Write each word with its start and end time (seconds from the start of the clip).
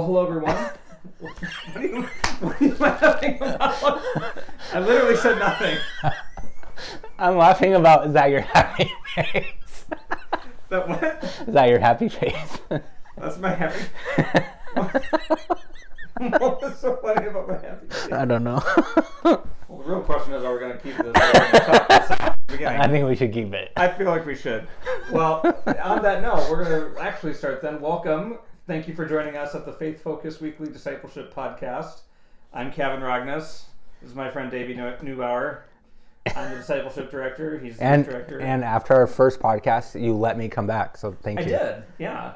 Well, 0.00 0.06
hello 0.06 0.26
everyone. 0.26 0.56
what, 1.20 1.76
are 1.76 1.86
you, 1.86 2.02
what 2.40 2.58
are 2.58 2.64
you 2.64 2.74
laughing 2.76 3.36
about? 3.36 4.00
I 4.72 4.80
literally 4.80 5.16
said 5.16 5.38
nothing. 5.38 5.76
I'm 7.18 7.36
laughing 7.36 7.74
about 7.74 8.06
is 8.06 8.14
that 8.14 8.30
your 8.30 8.40
happy 8.40 8.90
face? 9.14 9.84
That 10.70 10.88
what? 10.88 11.22
Is 11.46 11.52
that 11.52 11.68
your 11.68 11.80
happy 11.80 12.08
face? 12.08 12.60
That's 13.18 13.36
my 13.36 13.50
happy. 13.50 13.84
what 16.16 16.62
was 16.62 16.78
so 16.78 16.96
funny 17.02 17.26
about 17.26 17.46
my 17.46 17.58
happy? 17.58 17.88
Face? 17.88 18.10
I 18.10 18.24
don't 18.24 18.44
know. 18.44 18.62
Well, 19.22 19.44
the 19.68 19.84
real 19.84 20.00
question 20.00 20.32
is, 20.32 20.42
are 20.42 20.54
we 20.54 20.60
going 20.60 20.72
to 20.72 20.78
keep 20.78 20.96
this? 20.96 21.04
Or 21.04 21.12
we 21.12 21.12
gonna 21.12 21.62
stop 21.62 21.88
this 21.88 22.10
at 22.10 22.38
the 22.46 22.52
beginning? 22.54 22.80
I 22.80 22.88
think 22.88 23.06
we 23.06 23.16
should 23.16 23.34
keep 23.34 23.52
it. 23.52 23.70
I 23.76 23.88
feel 23.88 24.06
like 24.06 24.24
we 24.24 24.34
should. 24.34 24.66
Well, 25.12 25.42
on 25.84 26.02
that 26.02 26.22
note, 26.22 26.48
we're 26.50 26.64
going 26.64 26.94
to 26.94 27.02
actually 27.02 27.34
start 27.34 27.60
then. 27.60 27.82
Welcome. 27.82 28.38
Thank 28.70 28.86
you 28.86 28.94
for 28.94 29.04
joining 29.04 29.36
us 29.36 29.56
at 29.56 29.66
the 29.66 29.72
Faith 29.72 30.00
Focus 30.00 30.40
Weekly 30.40 30.68
Discipleship 30.68 31.34
Podcast. 31.34 32.02
I'm 32.54 32.70
Kavan 32.70 33.02
Rogness. 33.02 33.64
This 34.00 34.10
is 34.10 34.14
my 34.14 34.30
friend 34.30 34.48
Davey 34.48 34.74
Neu- 34.76 34.96
Neubauer. 34.98 35.62
I'm 36.36 36.52
the 36.52 36.58
discipleship 36.58 37.10
director. 37.10 37.58
He's 37.58 37.78
the 37.78 37.82
And 37.82 38.04
director. 38.04 38.38
and 38.40 38.62
after 38.62 38.94
our 38.94 39.08
first 39.08 39.40
podcast, 39.40 40.00
you 40.00 40.14
let 40.14 40.38
me 40.38 40.48
come 40.48 40.68
back, 40.68 40.96
so 40.96 41.10
thank 41.10 41.40
I 41.40 41.42
you. 41.42 41.56
I 41.56 41.58
did, 41.58 41.82
yeah. 41.98 42.34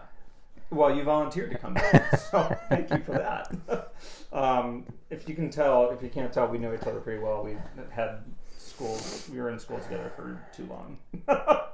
Well, 0.70 0.92
you 0.96 1.04
volunteered 1.04 1.52
to 1.52 1.58
come 1.58 1.74
back, 1.74 2.16
so 2.32 2.58
thank 2.68 2.90
you 2.90 2.98
for 3.04 3.12
that. 3.12 3.92
Um, 4.32 4.84
if 5.10 5.28
you 5.28 5.36
can 5.36 5.48
tell, 5.48 5.90
if 5.90 6.02
you 6.02 6.08
can't 6.08 6.32
tell, 6.32 6.48
we 6.48 6.58
know 6.58 6.74
each 6.74 6.82
other 6.82 6.98
pretty 6.98 7.22
well. 7.22 7.44
We 7.44 7.56
had 7.92 8.24
school, 8.58 8.98
we 9.32 9.40
were 9.40 9.50
in 9.50 9.60
school 9.60 9.78
together 9.78 10.10
for 10.16 10.42
too 10.52 10.66
long. 10.66 10.98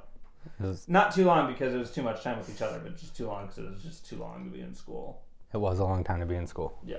Was, 0.59 0.87
Not 0.87 1.13
too 1.13 1.25
long 1.25 1.51
because 1.51 1.73
it 1.73 1.77
was 1.77 1.91
too 1.91 2.01
much 2.03 2.23
time 2.23 2.37
with 2.37 2.49
each 2.53 2.61
other, 2.61 2.79
but 2.79 2.97
just 2.97 3.15
too 3.15 3.27
long 3.27 3.47
because 3.47 3.59
it 3.59 3.69
was 3.69 3.81
just 3.83 4.07
too 4.07 4.17
long 4.17 4.45
to 4.45 4.49
be 4.51 4.61
in 4.61 4.73
school. 4.73 5.21
it 5.53 5.57
was 5.57 5.79
a 5.79 5.83
long 5.83 6.03
time 6.03 6.19
to 6.19 6.25
be 6.25 6.35
in 6.35 6.47
school. 6.47 6.77
Yeah, 6.85 6.97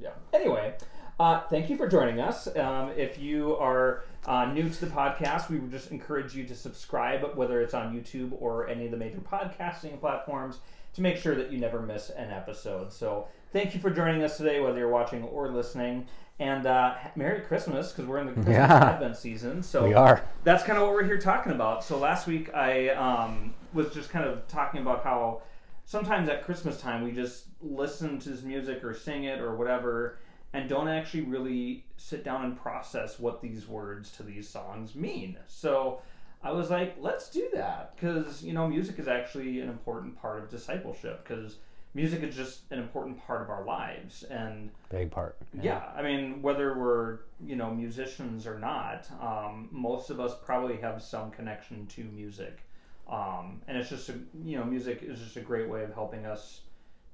yeah. 0.00 0.10
Anyway, 0.32 0.74
uh, 1.20 1.40
thank 1.48 1.68
you 1.70 1.76
for 1.76 1.88
joining 1.88 2.20
us. 2.20 2.48
Um, 2.56 2.90
if 2.96 3.18
you 3.18 3.56
are 3.56 4.04
uh, 4.26 4.46
new 4.46 4.68
to 4.68 4.84
the 4.84 4.90
podcast, 4.90 5.48
we 5.50 5.58
would 5.58 5.70
just 5.70 5.90
encourage 5.90 6.34
you 6.34 6.44
to 6.44 6.54
subscribe, 6.54 7.36
whether 7.36 7.60
it's 7.60 7.74
on 7.74 7.94
YouTube 7.94 8.32
or 8.40 8.68
any 8.68 8.86
of 8.86 8.90
the 8.90 8.96
major 8.96 9.18
podcasting 9.18 9.98
platforms, 10.00 10.58
to 10.94 11.02
make 11.02 11.16
sure 11.16 11.34
that 11.34 11.50
you 11.52 11.58
never 11.58 11.80
miss 11.80 12.10
an 12.10 12.30
episode. 12.30 12.92
So, 12.92 13.26
thank 13.52 13.74
you 13.74 13.80
for 13.80 13.90
joining 13.90 14.22
us 14.22 14.36
today, 14.36 14.60
whether 14.60 14.78
you're 14.78 14.88
watching 14.90 15.22
or 15.24 15.48
listening. 15.50 16.06
And 16.38 16.66
uh, 16.66 16.94
Merry 17.14 17.40
Christmas, 17.42 17.92
because 17.92 18.06
we're 18.06 18.18
in 18.18 18.26
the 18.26 18.32
Christmas 18.32 18.56
Yeah. 18.56 18.90
Advent 18.94 19.16
season. 19.16 19.62
So 19.62 19.86
We 19.86 19.94
are. 19.94 20.24
that's 20.44 20.64
kind 20.64 20.78
of 20.78 20.84
what 20.86 20.94
we're 20.94 21.04
here 21.04 21.18
talking 21.18 21.52
about. 21.52 21.84
So 21.84 21.98
last 21.98 22.26
week 22.26 22.52
I 22.54 22.88
um, 22.90 23.54
was 23.72 23.92
just 23.92 24.10
kind 24.10 24.24
of 24.24 24.46
talking 24.48 24.80
about 24.80 25.04
how 25.04 25.42
sometimes 25.84 26.28
at 26.28 26.44
Christmas 26.44 26.80
time 26.80 27.02
we 27.04 27.12
just 27.12 27.44
listen 27.60 28.18
to 28.20 28.30
this 28.30 28.42
music 28.42 28.82
or 28.82 28.94
sing 28.94 29.24
it 29.24 29.40
or 29.40 29.56
whatever 29.56 30.18
and 30.52 30.68
don't 30.68 30.88
actually 30.88 31.22
really 31.22 31.84
sit 31.96 32.24
down 32.24 32.44
and 32.44 32.60
process 32.60 33.18
what 33.18 33.40
these 33.40 33.66
words 33.68 34.10
to 34.12 34.22
these 34.22 34.48
songs 34.48 34.94
mean. 34.94 35.36
So 35.46 36.00
I 36.42 36.50
was 36.52 36.70
like, 36.70 36.96
let's 36.98 37.30
do 37.30 37.48
that 37.54 37.94
because 37.94 38.42
you 38.42 38.52
know 38.52 38.66
music 38.68 38.98
is 38.98 39.06
actually 39.06 39.60
an 39.60 39.68
important 39.68 40.20
part 40.20 40.42
of 40.42 40.50
discipleship 40.50 41.26
because 41.26 41.56
music 41.94 42.22
is 42.22 42.34
just 42.34 42.62
an 42.70 42.78
important 42.78 43.20
part 43.26 43.42
of 43.42 43.50
our 43.50 43.64
lives 43.64 44.22
and 44.24 44.70
Big 44.88 45.10
part. 45.10 45.36
yeah, 45.60 45.90
I 45.94 46.02
mean, 46.02 46.42
whether 46.42 46.78
we're 46.78 47.20
you 47.44 47.56
know 47.56 47.70
musicians 47.70 48.46
or 48.46 48.58
not, 48.58 49.08
um, 49.20 49.68
most 49.70 50.10
of 50.10 50.20
us 50.20 50.34
probably 50.44 50.76
have 50.78 51.02
some 51.02 51.30
connection 51.30 51.86
to 51.88 52.04
music, 52.04 52.60
um, 53.08 53.60
and 53.66 53.76
it's 53.76 53.88
just 53.88 54.08
a, 54.08 54.14
you 54.44 54.58
know 54.58 54.64
music 54.64 55.02
is 55.02 55.18
just 55.18 55.36
a 55.36 55.40
great 55.40 55.68
way 55.68 55.82
of 55.82 55.92
helping 55.94 56.26
us 56.26 56.60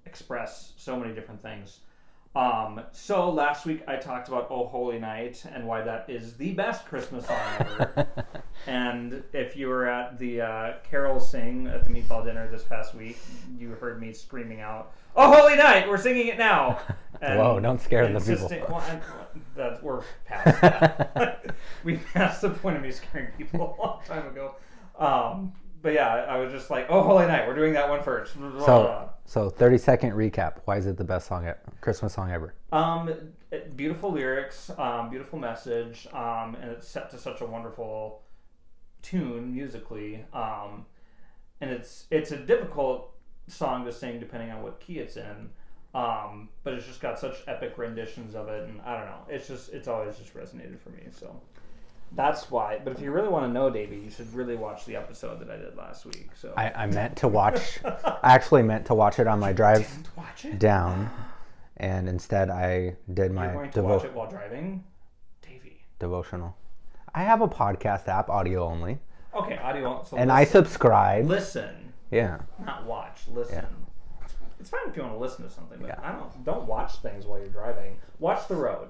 express 0.06 0.72
so 0.76 0.98
many 0.98 1.14
different 1.14 1.40
things. 1.42 1.80
Um, 2.34 2.82
so 2.92 3.30
last 3.30 3.66
week 3.66 3.82
I 3.88 3.96
talked 3.96 4.28
about 4.28 4.48
"Oh 4.50 4.66
Holy 4.66 4.98
Night" 4.98 5.42
and 5.52 5.66
why 5.66 5.82
that 5.82 6.08
is 6.08 6.36
the 6.36 6.52
best 6.52 6.86
Christmas 6.86 7.26
song 7.26 7.40
ever. 7.58 8.06
And 8.66 9.22
if 9.32 9.56
you 9.56 9.68
were 9.68 9.86
at 9.86 10.18
the 10.18 10.42
uh, 10.42 10.72
Carol 10.82 11.20
Sing 11.20 11.68
at 11.68 11.84
the 11.84 11.90
meatball 11.90 12.24
dinner 12.24 12.48
this 12.48 12.64
past 12.64 12.94
week, 12.94 13.18
you 13.56 13.70
heard 13.70 14.00
me 14.00 14.12
screaming 14.12 14.60
out, 14.60 14.92
"Oh, 15.16 15.32
holy 15.32 15.56
night! 15.56 15.88
We're 15.88 15.96
singing 15.96 16.26
it 16.28 16.38
now!" 16.38 16.80
And 17.20 17.40
Whoa, 17.40 17.58
don't 17.58 17.80
scare 17.80 18.06
the 18.12 18.20
people. 18.20 18.48
Well, 18.68 18.76
I, 18.76 19.00
that, 19.56 19.82
we're 19.82 20.02
past 20.24 20.60
that. 20.60 21.56
we 21.84 21.96
passed 21.96 22.42
the 22.42 22.50
point 22.50 22.76
of 22.76 22.82
me 22.82 22.92
scaring 22.92 23.32
people 23.36 23.74
a 23.76 23.82
long 23.82 24.00
time 24.06 24.24
ago. 24.28 24.54
Um, 24.96 25.52
but 25.82 25.94
yeah, 25.94 26.06
I, 26.14 26.18
I 26.18 26.36
was 26.36 26.52
just 26.52 26.70
like, 26.70 26.86
"Oh, 26.88 27.02
holy 27.02 27.26
night! 27.26 27.48
We're 27.48 27.56
doing 27.56 27.72
that 27.72 27.88
one 27.88 28.04
first. 28.04 28.34
So, 28.34 29.10
so 29.28 29.50
30 29.50 29.76
second 29.76 30.12
recap. 30.12 30.60
Why 30.64 30.78
is 30.78 30.86
it 30.86 30.96
the 30.96 31.04
best 31.04 31.28
song, 31.28 31.44
ever, 31.44 31.58
Christmas 31.82 32.14
song 32.14 32.30
ever? 32.30 32.54
Um, 32.72 33.12
beautiful 33.76 34.10
lyrics, 34.10 34.70
um, 34.78 35.10
beautiful 35.10 35.38
message, 35.38 36.08
um, 36.14 36.56
and 36.62 36.70
it's 36.70 36.88
set 36.88 37.10
to 37.10 37.18
such 37.18 37.42
a 37.42 37.44
wonderful 37.44 38.22
tune 39.02 39.52
musically. 39.54 40.24
Um, 40.32 40.86
and 41.60 41.70
it's 41.70 42.06
it's 42.10 42.30
a 42.32 42.38
difficult 42.38 43.14
song 43.48 43.84
to 43.84 43.92
sing 43.92 44.18
depending 44.18 44.50
on 44.50 44.62
what 44.62 44.80
key 44.80 44.98
it's 44.98 45.18
in. 45.18 45.50
Um, 45.94 46.48
but 46.64 46.72
it's 46.72 46.86
just 46.86 47.00
got 47.00 47.18
such 47.18 47.36
epic 47.46 47.76
renditions 47.76 48.34
of 48.34 48.48
it, 48.48 48.66
and 48.66 48.80
I 48.80 48.96
don't 48.96 49.06
know. 49.06 49.20
It's 49.28 49.46
just 49.46 49.74
it's 49.74 49.88
always 49.88 50.16
just 50.16 50.34
resonated 50.34 50.80
for 50.80 50.88
me. 50.88 51.02
So 51.10 51.38
that's 52.12 52.50
why. 52.50 52.80
But 52.82 52.92
if 52.94 53.00
you 53.00 53.10
really 53.10 53.28
want 53.28 53.46
to 53.46 53.52
know, 53.52 53.70
Davey, 53.70 53.96
you 53.96 54.10
should 54.10 54.32
really 54.34 54.56
watch 54.56 54.84
the 54.86 54.96
episode 54.96 55.40
that 55.40 55.50
I 55.50 55.56
did 55.56 55.76
last 55.76 56.04
week. 56.06 56.30
So 56.34 56.52
I, 56.56 56.70
I 56.70 56.86
meant 56.86 57.16
to 57.18 57.28
watch. 57.28 57.78
I 57.84 58.18
actually 58.34 58.62
meant 58.62 58.86
to 58.86 58.94
watch 58.94 59.18
it 59.18 59.26
on 59.26 59.38
my 59.40 59.52
drive 59.52 59.86
down, 60.58 61.10
and 61.76 62.08
instead 62.08 62.50
I 62.50 62.96
did 63.12 63.26
You're 63.26 63.32
my 63.32 63.48
going 63.48 63.70
to 63.72 63.80
devo- 63.80 63.84
watch 63.96 64.04
it 64.04 64.14
while 64.14 64.30
driving, 64.30 64.84
Davey. 65.42 65.80
devotional. 65.98 66.56
I 67.14 67.22
have 67.24 67.40
a 67.40 67.48
podcast 67.48 68.08
app, 68.08 68.28
audio 68.30 68.64
only, 68.64 68.98
Okay, 69.34 69.58
audio. 69.58 70.04
So 70.08 70.16
and 70.16 70.30
I 70.32 70.44
subscribe. 70.44 71.26
listen, 71.26 71.92
Yeah. 72.10 72.38
not 72.64 72.86
watch. 72.86 73.20
Listen. 73.32 73.56
Yeah. 73.56 74.26
It's 74.60 74.70
fine 74.70 74.80
if 74.88 74.96
you 74.96 75.02
want 75.02 75.14
to 75.14 75.18
listen 75.20 75.44
to 75.44 75.50
something, 75.50 75.78
but 75.80 75.88
Yeah. 75.88 76.00
I 76.02 76.12
don't. 76.12 76.44
Don't 76.44 76.66
watch 76.66 76.96
things 76.96 77.26
while 77.26 77.38
you're 77.38 77.48
driving. 77.48 77.96
Watch 78.18 78.48
the 78.48 78.56
road. 78.56 78.88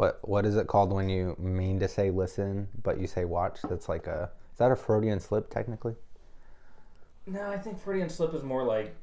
What 0.00 0.18
What 0.26 0.46
is 0.46 0.56
it 0.56 0.66
called 0.66 0.94
when 0.94 1.10
you 1.10 1.36
mean 1.38 1.78
to 1.80 1.86
say 1.86 2.10
listen 2.10 2.68
but 2.82 2.98
you 2.98 3.06
say 3.06 3.26
watch? 3.26 3.58
That's 3.68 3.86
like 3.86 4.06
a. 4.06 4.30
Is 4.50 4.56
that 4.56 4.72
a 4.72 4.76
Freudian 4.76 5.20
slip 5.20 5.50
technically? 5.50 5.94
No, 7.26 7.46
I 7.50 7.58
think 7.58 7.78
Freudian 7.78 8.08
slip 8.08 8.32
is 8.32 8.42
more 8.42 8.64
like 8.64 8.94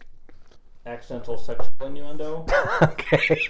accidental 0.88 1.38
sexual 1.38 1.69
innuendo. 1.85 2.47
okay. 2.81 3.47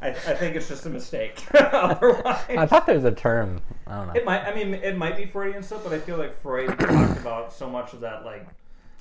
I, 0.00 0.08
I 0.08 0.12
think 0.12 0.56
it's 0.56 0.66
just 0.68 0.86
a 0.86 0.88
mistake. 0.88 1.44
Otherwise, 1.54 2.42
I 2.48 2.64
thought 2.64 2.86
there 2.86 2.94
was 2.94 3.04
a 3.04 3.12
term. 3.12 3.60
I 3.86 3.96
don't 3.96 4.06
know. 4.06 4.14
it 4.14 4.24
might. 4.24 4.40
I 4.44 4.54
mean, 4.54 4.72
it 4.72 4.96
might 4.96 5.18
be 5.18 5.26
Freudian 5.26 5.62
slip, 5.62 5.84
but 5.84 5.92
I 5.92 5.98
feel 5.98 6.16
like 6.16 6.40
Freud 6.40 6.68
talked 6.78 7.20
about 7.20 7.52
so 7.52 7.68
much 7.68 7.92
of 7.92 8.00
that, 8.00 8.24
like 8.24 8.48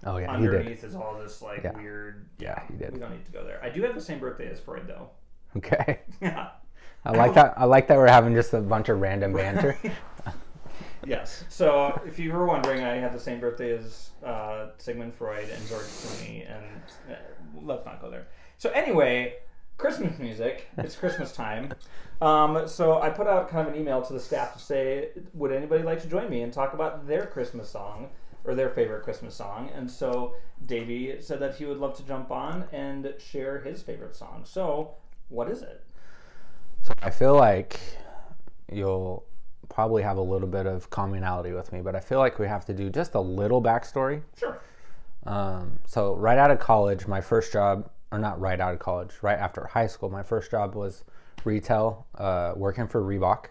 Oh 0.06 0.18
yeah, 0.18 0.36
he 0.36 0.44
did. 0.44 0.56
underneath 0.56 0.84
is 0.84 0.94
all 0.94 1.18
this 1.18 1.42
like 1.42 1.64
Yeah. 1.64 1.72
weird. 1.78 2.26
Yeah, 2.38 2.62
he 2.70 2.76
did. 2.76 2.92
We 2.92 3.00
don't 3.00 3.12
need 3.12 3.26
to 3.28 3.32
go 3.32 3.46
there. 3.46 3.64
I 3.64 3.70
do 3.70 3.82
have 3.84 3.96
the 3.96 4.02
same 4.02 4.20
birthday 4.20 4.52
as 4.52 4.60
Freud, 4.60 4.88
though. 4.88 5.10
Okay. 5.56 6.02
Yeah. 6.22 6.50
I 7.06 7.12
like 7.12 7.34
that. 7.36 7.54
I 7.58 7.66
like 7.66 7.88
that 7.88 7.98
we're 7.98 8.08
having 8.08 8.36
just 8.36 8.54
a 8.54 8.62
bunch 8.62 8.90
of 8.90 9.00
random 9.00 9.34
banter. 9.34 9.78
Yes. 11.06 11.44
So, 11.50 12.00
if 12.06 12.20
you 12.20 12.34
were 12.34 12.46
wondering, 12.46 12.84
I 12.84 12.96
had 12.96 13.14
the 13.14 13.20
same 13.20 13.40
birthday 13.40 13.78
as 13.78 14.12
uh, 14.24 14.68
Sigmund 14.78 15.14
Freud 15.14 15.50
and 15.50 15.68
George 15.68 15.86
Clooney, 15.86 16.46
and 16.50 16.82
uh, 17.10 17.16
let's 17.62 17.86
not 17.86 18.02
go 18.02 18.12
there. 18.12 18.28
So, 18.58 18.70
anyway, 18.72 19.36
Christmas 19.78 20.20
music. 20.20 20.68
It's 20.78 20.96
Christmas 20.96 21.32
time. 21.32 21.74
Um, 22.22 22.68
so, 22.68 23.02
I 23.02 23.10
put 23.10 23.28
out 23.28 23.50
kind 23.50 23.68
of 23.68 23.74
an 23.74 23.80
email 23.80 24.02
to 24.02 24.14
the 24.14 24.20
staff 24.20 24.54
to 24.54 24.60
say, 24.60 25.10
would 25.34 25.52
anybody 25.52 25.84
like 25.84 26.02
to 26.02 26.08
join 26.08 26.30
me 26.30 26.42
and 26.42 26.52
talk 26.52 26.74
about 26.74 27.08
their 27.08 27.26
Christmas 27.26 27.70
song 27.70 28.10
or 28.44 28.54
their 28.54 28.70
favorite 28.70 29.04
Christmas 29.04 29.34
song? 29.34 29.72
And 29.74 29.90
so, 29.90 30.36
Davey 30.66 31.16
said 31.22 31.40
that 31.40 31.56
he 31.56 31.66
would 31.66 31.78
love 31.78 31.96
to 31.98 32.04
jump 32.04 32.30
on 32.30 32.66
and 32.74 33.14
share 33.20 33.62
his 33.62 33.82
favorite 33.82 34.16
song. 34.16 34.42
So, 34.44 34.96
what 35.30 35.50
is 35.50 35.62
it? 35.62 35.86
So 36.90 36.96
I 37.02 37.10
feel 37.10 37.36
like 37.36 37.80
you'll 38.72 39.24
probably 39.70 40.02
have 40.04 40.18
a 40.18 40.22
little 40.22 40.48
bit 40.48 40.66
of 40.66 40.90
commonality 40.90 41.54
with 41.54 41.72
me, 41.72 41.82
but 41.82 41.96
I 41.96 42.00
feel 42.00 42.18
like 42.20 42.40
we 42.40 42.48
have 42.48 42.66
to 42.66 42.74
do 42.74 42.90
just 42.90 43.14
a 43.14 43.20
little 43.20 43.62
backstory. 43.62 44.22
Sure. 44.38 44.60
Um, 45.26 45.80
so 45.86 46.16
right 46.16 46.38
out 46.38 46.52
of 46.52 46.60
college, 46.60 47.08
my 47.08 47.22
first 47.22 47.54
job, 47.54 47.90
or 48.12 48.18
not 48.18 48.40
right 48.40 48.60
out 48.60 48.74
of 48.74 48.80
college, 48.80 49.12
right 49.22 49.38
after 49.38 49.66
high 49.68 49.88
school, 49.88 50.10
my 50.10 50.24
first 50.24 50.50
job 50.50 50.76
was 50.76 51.04
retail, 51.46 52.08
uh, 52.18 52.54
working 52.56 52.88
for 52.88 53.02
Reebok. 53.02 53.46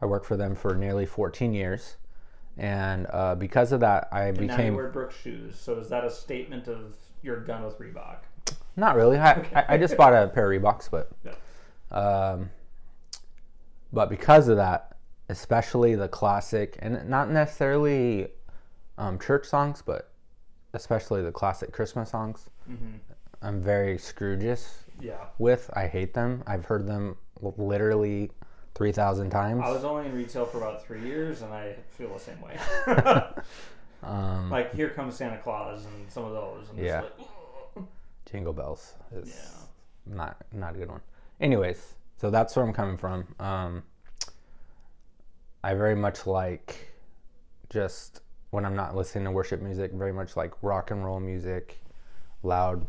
I 0.00 0.06
worked 0.06 0.26
for 0.26 0.36
them 0.36 0.54
for 0.54 0.76
nearly 0.76 1.04
14 1.04 1.52
years, 1.52 1.96
and 2.56 3.08
uh, 3.10 3.34
because 3.34 3.72
of 3.72 3.80
that, 3.80 4.06
I 4.12 4.30
became. 4.30 4.46
Now 4.46 4.62
you 4.62 4.76
wear 4.76 4.88
Brooks 4.88 5.16
shoes. 5.16 5.58
So, 5.58 5.78
is 5.80 5.88
that 5.88 6.04
a 6.04 6.10
statement 6.10 6.68
of 6.68 6.94
you're 7.22 7.40
done 7.40 7.64
with 7.64 7.76
Reebok? 7.78 8.18
not 8.76 8.94
really. 8.94 9.18
I, 9.18 9.32
I, 9.54 9.64
I 9.70 9.78
just 9.78 9.96
bought 9.98 10.14
a 10.14 10.28
pair 10.28 10.52
of 10.52 10.62
Reeboks, 10.62 10.88
but 10.90 11.10
Yeah. 11.24 11.32
Um, 11.90 12.50
but 13.92 14.08
because 14.10 14.48
of 14.48 14.56
that, 14.56 14.96
especially 15.28 15.94
the 15.94 16.08
classic, 16.08 16.76
and 16.80 17.08
not 17.08 17.30
necessarily 17.30 18.28
um, 18.96 19.18
church 19.18 19.46
songs, 19.46 19.82
but 19.84 20.10
especially 20.74 21.22
the 21.22 21.32
classic 21.32 21.72
Christmas 21.72 22.10
songs, 22.10 22.50
I'm 23.42 23.60
very 23.62 23.96
Scroogeous 23.98 24.84
Yeah. 25.00 25.16
with. 25.38 25.70
I 25.74 25.86
hate 25.86 26.12
them. 26.14 26.42
I've 26.46 26.64
heard 26.64 26.86
them 26.86 27.16
literally 27.40 28.30
three 28.74 28.92
thousand 28.92 29.30
times. 29.30 29.62
I 29.64 29.70
was 29.70 29.84
only 29.84 30.06
in 30.06 30.14
retail 30.14 30.44
for 30.46 30.58
about 30.58 30.84
three 30.84 31.02
years, 31.02 31.42
and 31.42 31.52
I 31.52 31.74
feel 31.90 32.12
the 32.12 32.18
same 32.18 32.40
way. 32.40 32.58
um, 34.02 34.50
like 34.50 34.74
Here 34.74 34.90
Comes 34.90 35.16
Santa 35.16 35.38
Claus 35.38 35.84
and 35.84 36.10
some 36.10 36.24
of 36.24 36.32
those. 36.32 36.66
Yeah. 36.76 37.02
like, 37.76 37.86
Jingle 38.30 38.52
Bells 38.52 38.94
is 39.12 39.28
Yeah. 39.28 40.14
not 40.16 40.36
not 40.52 40.74
a 40.74 40.78
good 40.78 40.90
one. 40.90 41.00
Anyways, 41.40 41.94
so 42.18 42.30
that's 42.30 42.54
where 42.56 42.64
I'm 42.64 42.72
coming 42.72 42.96
from. 42.96 43.26
Um, 43.38 43.82
I 45.62 45.74
very 45.74 45.94
much 45.94 46.26
like 46.26 46.92
just 47.70 48.22
when 48.50 48.64
I'm 48.64 48.74
not 48.74 48.96
listening 48.96 49.24
to 49.24 49.30
worship 49.30 49.62
music, 49.62 49.92
very 49.92 50.12
much 50.12 50.36
like 50.36 50.52
rock 50.62 50.90
and 50.90 51.04
roll 51.04 51.20
music, 51.20 51.80
loud, 52.42 52.84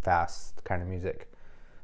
fast 0.00 0.62
kind 0.64 0.80
of 0.80 0.88
music. 0.88 1.30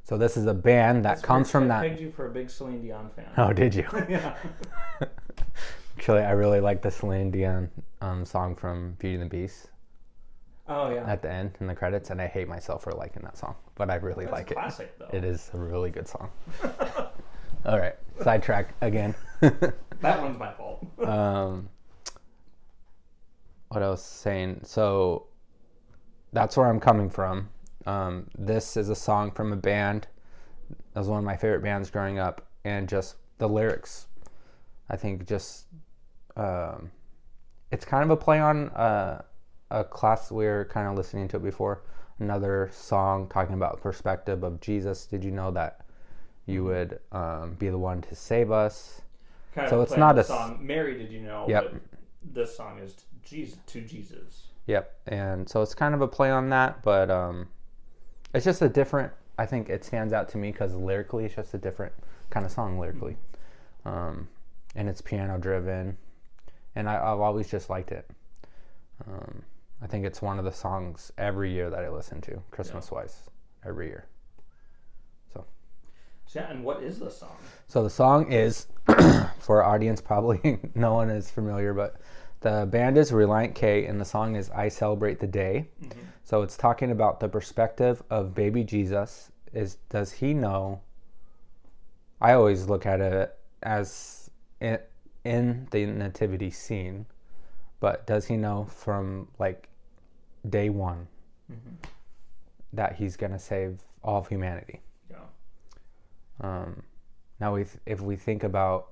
So 0.03 0.17
this 0.17 0.37
is 0.37 0.47
a 0.47 0.55
band 0.55 1.05
that 1.05 1.17
That's 1.17 1.23
comes 1.23 1.51
from 1.51 1.65
I 1.65 1.69
that. 1.69 1.81
pegged 1.83 2.01
you 2.01 2.11
for 2.11 2.27
a 2.27 2.31
big 2.31 2.49
Celine 2.49 2.81
Dion 2.81 3.11
fan. 3.15 3.27
Oh, 3.37 3.53
did 3.53 3.75
you? 3.75 3.87
yeah. 4.09 4.37
Actually, 5.99 6.23
I 6.23 6.31
really 6.31 6.61
like 6.61 6.81
the 6.81 6.91
Celine 6.91 7.31
Dion 7.31 7.69
um, 8.01 8.25
song 8.25 8.55
from 8.55 8.93
Beauty 8.99 9.15
and 9.15 9.25
the 9.25 9.29
Beast 9.29 9.69
Oh 10.69 10.91
yeah. 10.91 11.05
at 11.11 11.23
the 11.23 11.31
end 11.31 11.53
in 11.61 11.67
the 11.67 11.75
credits, 11.75 12.11
and 12.11 12.21
I 12.21 12.27
hate 12.27 12.49
myself 12.49 12.83
for 12.83 12.93
liking 12.93 13.23
that 13.23 13.37
song, 13.39 13.55
but 13.77 13.89
I 13.91 13.97
really 13.97 14.25
That's 14.25 14.37
like 14.37 14.51
a 14.51 14.53
it. 14.53 14.57
classic 14.57 14.99
though. 14.99 15.09
It 15.13 15.25
is 15.25 15.51
a 15.55 15.59
really 15.59 15.91
good 15.91 16.09
song. 16.09 16.31
All 17.65 17.79
right, 17.79 17.95
sidetrack 18.23 18.75
again. 18.81 19.15
That 20.01 20.21
one's 20.21 20.39
my 20.39 20.53
fault. 20.53 20.87
um, 21.07 21.71
what 23.69 23.83
I 23.83 23.89
was 23.89 24.03
saying. 24.05 24.61
So 24.65 25.27
that's 26.35 26.57
where 26.57 26.67
I'm 26.67 26.81
coming 26.81 27.09
from. 27.09 27.49
Um, 27.87 28.27
this 28.37 28.77
is 28.77 28.91
a 28.91 28.95
song 28.95 29.31
from 29.31 29.53
a 29.55 29.57
band. 29.57 30.07
That 30.93 31.01
was 31.01 31.09
one 31.09 31.19
of 31.19 31.25
my 31.25 31.37
favorite 31.37 31.63
bands 31.63 31.91
growing 31.91 32.19
up, 32.19 32.47
and 32.65 32.89
just 32.89 33.17
the 33.39 33.49
lyrics. 33.49 34.09
I 34.91 34.97
think 34.97 35.27
just 35.27 35.67
um, 36.37 36.91
it's 37.71 37.85
kind 37.85 38.05
of 38.05 38.11
a 38.11 38.17
play 38.17 38.39
on 38.39 38.69
uh, 38.71 39.23
a 39.71 39.85
class 39.85 40.31
we 40.31 40.45
were 40.45 40.69
kind 40.71 40.89
of 40.89 40.97
listening 40.97 41.29
to 41.29 41.37
it 41.37 41.43
before. 41.43 41.83
Another 42.19 42.71
song 42.73 43.29
talking 43.29 43.55
about 43.55 43.81
perspective 43.81 44.43
of 44.43 44.61
Jesus. 44.61 45.07
Did 45.07 45.25
you 45.25 45.31
know 45.31 45.51
that 45.51 45.81
you 46.47 46.65
would 46.65 47.01
um, 47.13 47.55
be 47.59 47.69
the 47.69 47.79
one 47.79 48.01
to 48.03 48.15
save 48.15 48.51
us? 48.51 49.03
Kind 49.55 49.69
So 49.69 49.81
of 49.81 49.89
it's 49.89 49.97
not 49.97 50.19
a 50.19 50.25
song. 50.25 50.59
Mary, 50.61 50.97
did 50.97 51.11
you 51.11 51.21
know? 51.21 51.47
Yep. 51.49 51.73
But 51.73 52.35
this 52.35 52.57
song 52.57 52.79
is 52.79 52.95
to 52.95 53.05
Jesus. 53.25 53.59
To 53.67 53.81
Jesus. 53.81 54.47
Yep. 54.67 54.99
And 55.07 55.49
so 55.49 55.63
it's 55.63 55.75
kind 55.75 55.95
of 55.95 56.01
a 56.01 56.09
play 56.09 56.31
on 56.31 56.49
that, 56.51 56.83
but 56.83 57.11
um, 57.11 57.49
it's 58.35 58.45
just 58.45 58.63
a 58.63 58.69
different. 58.69 59.13
I 59.39 59.47
think 59.47 59.69
it 59.69 59.85
stands 59.85 60.13
out 60.13 60.29
to 60.31 60.39
me 60.39 60.53
because 60.53 60.75
lyrically, 60.75 61.27
it's 61.27 61.35
just 61.37 61.55
a 61.55 61.59
different 61.59 61.93
kind 62.31 62.47
of 62.47 62.53
song 62.53 62.79
lyrically, 62.79 63.17
um, 63.85 64.29
and 64.75 64.89
it's 64.89 65.03
piano 65.03 65.39
driven, 65.39 65.99
and 66.75 66.89
I, 66.89 66.97
I've 66.97 67.21
always 67.21 67.51
just 67.51 67.69
liked 67.69 67.93
it. 67.93 68.09
Um, 69.07 69.43
I 69.83 69.87
think 69.87 70.05
it's 70.05 70.23
one 70.23 70.39
of 70.39 70.45
the 70.45 70.53
songs 70.53 71.13
every 71.19 71.53
year 71.53 71.71
that 71.71 71.85
I 71.85 71.89
listen 71.89 72.21
to, 72.23 72.43
Christmas 72.51 72.91
wise, 72.91 73.29
every 73.65 73.87
year. 73.89 74.07
So, 75.33 75.45
yeah, 76.35 76.51
and 76.51 76.65
what 76.65 76.83
is 76.83 76.99
the 76.99 77.11
song? 77.11 77.37
So 77.69 77.83
the 77.83 77.91
song 77.91 78.33
is, 78.33 78.67
for 79.39 79.63
our 79.63 79.75
audience, 79.75 80.01
probably 80.01 80.59
no 80.75 80.95
one 80.95 81.11
is 81.11 81.31
familiar, 81.31 81.75
but 81.75 81.97
the 82.41 82.67
band 82.71 82.99
is 82.99 83.11
Relient 83.11 83.55
K, 83.55 83.87
and 83.87 84.01
the 84.01 84.05
song 84.05 84.37
is 84.37 84.51
"I 84.51 84.69
Celebrate 84.69 85.21
the 85.21 85.27
Day." 85.27 85.69
Mm-hmm. 85.83 86.01
So 86.23 86.43
it's 86.43 86.57
talking 86.57 86.91
about 86.91 87.21
the 87.21 87.29
perspective 87.29 88.03
of 88.11 88.35
baby 88.35 88.65
Jesus. 88.65 89.31
Is 89.53 89.77
does 89.89 90.13
he 90.13 90.35
know? 90.35 90.81
I 92.21 92.33
always 92.33 92.67
look 92.67 92.87
at 92.87 93.01
it 93.01 93.37
as 93.63 94.31
in, 94.61 94.79
in 95.25 95.69
the 95.71 95.87
nativity 95.87 96.51
scene, 96.51 97.07
but 97.81 98.07
does 98.07 98.27
he 98.27 98.37
know 98.37 98.65
from 98.65 99.29
like 99.39 99.69
day 100.49 100.71
one 100.71 101.07
that 102.73 102.97
he's 102.97 103.17
gonna 103.17 103.39
save 103.39 103.81
all 104.03 104.19
of 104.19 104.29
humanity? 104.29 104.81
Yeah. 105.11 105.17
Um, 106.41 106.83
now, 107.41 107.55
we 107.55 107.67
if 107.85 108.01
we 108.01 108.17
think 108.17 108.45
about 108.45 108.89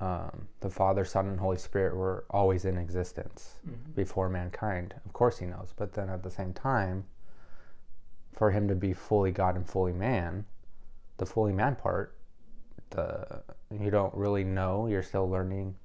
um, 0.00 0.48
the 0.60 0.70
Father, 0.70 1.04
Son, 1.04 1.28
and 1.28 1.38
Holy 1.38 1.56
Spirit 1.56 1.96
were 1.96 2.24
always 2.30 2.64
in 2.64 2.76
existence 2.76 3.60
before 3.94 4.28
mankind. 4.28 4.94
Of 5.04 5.12
course, 5.12 5.38
He 5.38 5.46
knows, 5.46 5.72
but 5.76 5.92
then 5.92 6.08
at 6.08 6.22
the 6.22 6.30
same 6.30 6.52
time, 6.52 7.04
for 8.32 8.50
Him 8.50 8.66
to 8.68 8.74
be 8.74 8.92
fully 8.92 9.30
God 9.30 9.56
and 9.56 9.68
fully 9.68 9.92
man, 9.92 10.44
the 11.18 11.26
fully 11.26 11.52
man 11.52 11.76
part, 11.76 12.16
the 12.90 13.42
you 13.70 13.90
don't 13.90 14.14
really 14.14 14.44
know. 14.44 14.86
You're 14.86 15.02
still 15.02 15.28
learning. 15.28 15.76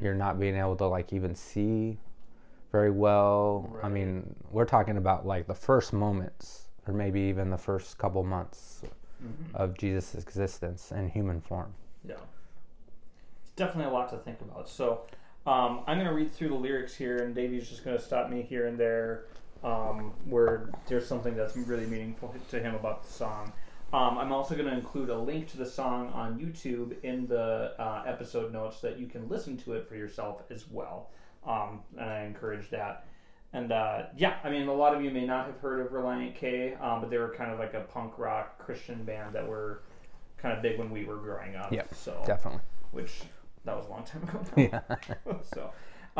You're 0.00 0.14
not 0.14 0.38
being 0.38 0.56
able 0.56 0.76
to 0.76 0.86
like 0.86 1.12
even 1.12 1.34
see 1.34 1.98
very 2.72 2.90
well. 2.90 3.78
I 3.82 3.88
mean, 3.88 4.34
we're 4.50 4.64
talking 4.64 4.96
about 4.96 5.26
like 5.26 5.46
the 5.46 5.54
first 5.54 5.92
moments, 5.92 6.68
or 6.86 6.94
maybe 6.94 7.20
even 7.20 7.50
the 7.50 7.58
first 7.58 7.98
couple 7.98 8.22
months 8.22 8.82
of 9.54 9.76
Jesus' 9.76 10.14
existence 10.14 10.92
in 10.92 11.08
human 11.08 11.40
form. 11.40 11.74
Yeah. 12.06 12.14
It's 13.42 13.52
definitely 13.56 13.90
a 13.90 13.94
lot 13.94 14.10
to 14.10 14.18
think 14.18 14.40
about. 14.40 14.68
So 14.68 15.02
um, 15.46 15.80
I'm 15.86 15.96
going 15.96 16.08
to 16.08 16.14
read 16.14 16.32
through 16.32 16.48
the 16.48 16.54
lyrics 16.54 16.94
here, 16.94 17.18
and 17.18 17.34
Davey's 17.34 17.68
just 17.68 17.84
going 17.84 17.96
to 17.96 18.02
stop 18.02 18.30
me 18.30 18.42
here 18.42 18.66
and 18.66 18.78
there 18.78 19.24
um, 19.64 20.12
where 20.26 20.70
there's 20.86 21.06
something 21.06 21.34
that's 21.34 21.56
really 21.56 21.86
meaningful 21.86 22.34
to 22.50 22.60
him 22.60 22.74
about 22.74 23.04
the 23.04 23.12
song. 23.12 23.52
Um, 23.92 24.18
I'm 24.18 24.32
also 24.32 24.54
going 24.54 24.66
to 24.66 24.74
include 24.74 25.10
a 25.10 25.18
link 25.18 25.48
to 25.50 25.56
the 25.56 25.66
song 25.66 26.10
on 26.12 26.38
YouTube 26.38 27.02
in 27.04 27.26
the 27.26 27.72
uh, 27.78 28.02
episode 28.06 28.52
notes 28.52 28.80
that 28.80 28.98
you 28.98 29.06
can 29.06 29.28
listen 29.28 29.56
to 29.58 29.74
it 29.74 29.88
for 29.88 29.94
yourself 29.94 30.42
as 30.50 30.66
well. 30.68 31.10
Um, 31.46 31.80
and 31.96 32.10
I 32.10 32.24
encourage 32.24 32.68
that. 32.70 33.06
And 33.52 33.72
uh, 33.72 34.06
yeah, 34.16 34.38
I 34.42 34.50
mean, 34.50 34.66
a 34.66 34.74
lot 34.74 34.94
of 34.94 35.02
you 35.04 35.10
may 35.10 35.24
not 35.24 35.46
have 35.46 35.58
heard 35.58 35.80
of 35.80 35.92
Relient 35.92 36.34
K, 36.34 36.74
um, 36.74 37.00
but 37.00 37.10
they 37.10 37.18
were 37.18 37.32
kind 37.34 37.52
of 37.52 37.58
like 37.58 37.74
a 37.74 37.80
punk 37.80 38.18
rock 38.18 38.58
Christian 38.58 39.04
band 39.04 39.34
that 39.34 39.46
were 39.46 39.82
kind 40.36 40.54
of 40.54 40.62
big 40.62 40.78
when 40.78 40.90
we 40.90 41.04
were 41.04 41.16
growing 41.16 41.54
up. 41.54 41.72
Yep, 41.72 41.94
So 41.94 42.22
Definitely. 42.26 42.60
which 42.90 43.22
that 43.64 43.76
was 43.76 43.86
a 43.86 43.90
long 43.90 44.04
time 44.04 44.22
ago. 44.24 44.44
Yeah. 44.56 44.80
so, 45.54 45.70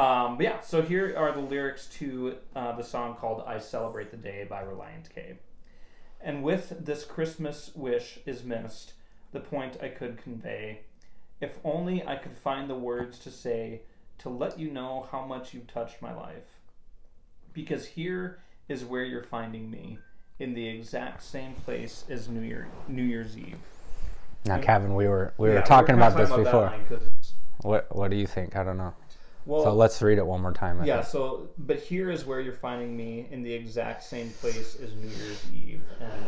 um, 0.01 0.37
but 0.37 0.45
yeah. 0.45 0.61
So 0.61 0.83
here 0.83 1.15
are 1.17 1.33
the 1.33 1.41
lyrics 1.41 1.87
to 1.99 2.37
uh, 2.55 2.73
the 2.77 2.83
song 2.83 3.17
called 3.17 3.43
"I 3.47 3.59
Celebrate 3.59 4.11
the 4.11 4.17
Day" 4.17 4.47
by 4.49 4.63
Relient 4.63 5.13
K. 5.15 5.39
And 6.21 6.43
with 6.43 6.85
this 6.85 7.05
Christmas 7.05 7.71
wish 7.75 8.19
is 8.27 8.43
missed, 8.43 8.93
the 9.33 9.41
point 9.41 9.77
I 9.83 9.89
could 9.89 10.19
convey. 10.23 10.81
If 11.41 11.59
only 11.65 12.05
I 12.07 12.17
could 12.17 12.37
find 12.37 12.69
the 12.69 12.75
words 12.75 13.19
to 13.21 13.31
say 13.31 13.83
to 14.19 14.29
let 14.29 14.59
you 14.59 14.71
know 14.71 15.07
how 15.13 15.25
much 15.25 15.53
you've 15.53 15.67
touched 15.67 16.01
my 16.01 16.15
life. 16.15 16.59
Because 17.53 17.87
here 17.87 18.39
is 18.69 18.85
where 18.85 19.05
you're 19.05 19.23
finding 19.23 19.71
me, 19.71 19.99
in 20.39 20.55
the 20.55 20.69
exact 20.69 21.23
same 21.23 21.55
place 21.55 22.05
as 22.11 22.29
New 22.29 22.41
Year 22.43 22.69
New 22.89 23.03
Year's 23.03 23.39
Eve. 23.39 23.59
Now, 24.45 24.59
Kavan, 24.59 24.95
we 24.95 25.09
were 25.09 25.33
we 25.39 25.49
were 25.49 25.63
talking 25.63 25.95
kinda 25.97 26.07
about 26.07 26.17
this 26.19 26.29
talking 26.29 26.45
before. 26.45 26.61
that 26.63 26.71
line 26.73 26.87
'cause 26.87 27.03
it's- 27.03 27.33
What 27.63 27.95
What 27.97 28.11
do 28.11 28.17
you 28.17 28.27
think? 28.27 28.55
I 28.57 28.63
don't 28.65 28.77
know. 28.77 28.95
Well, 29.47 29.63
so 29.63 29.75
let's 29.75 30.03
read 30.03 30.19
it 30.19 30.27
one 30.27 30.43
more 30.43 30.53
time. 30.53 30.81
I 30.81 30.85
Yeah, 30.85 30.97
think. 30.97 31.07
so 31.07 31.49
but 31.59 31.79
here 31.79 32.11
is 32.11 32.27
where 32.27 32.41
you're 32.41 32.53
finding 32.53 32.97
me 32.97 33.29
in 33.31 33.43
the 33.43 33.53
exact 33.53 34.03
same 34.05 34.31
place 34.41 34.77
as 34.81 34.93
New 34.95 35.09
Year's 35.09 35.45
Eve, 35.55 35.83
and 36.01 36.27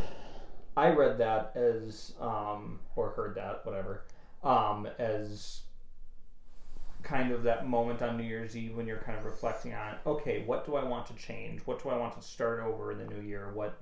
I 0.77 0.91
read 0.91 1.19
that 1.19 1.53
as 1.57 2.13
um, 2.21 2.81
or 2.97 3.11
heard 3.11 3.35
that 3.35 3.67
whatever 3.67 4.05
um, 4.45 4.89
as 4.99 5.63
kind 7.03 7.33
of 7.33 7.43
that 7.45 7.67
moment 7.67 8.03
on 8.03 8.17
New 8.17 8.25
Year's 8.25 8.57
Eve 8.57 8.77
when 8.77 8.87
you're 8.87 8.99
kind 8.99 9.19
of 9.19 9.25
reflecting 9.25 9.75
on 9.75 9.97
okay, 10.07 10.43
what 10.47 10.65
do 10.67 10.77
I 10.77 10.85
want 10.85 11.07
to 11.07 11.15
change? 11.15 11.61
What 11.65 11.83
do 11.83 11.89
I 11.89 11.97
want 11.97 12.15
to 12.21 12.23
start 12.23 12.61
over 12.61 12.93
in 12.93 12.99
the 12.99 13.07
new 13.07 13.21
year? 13.21 13.51
What 13.55 13.79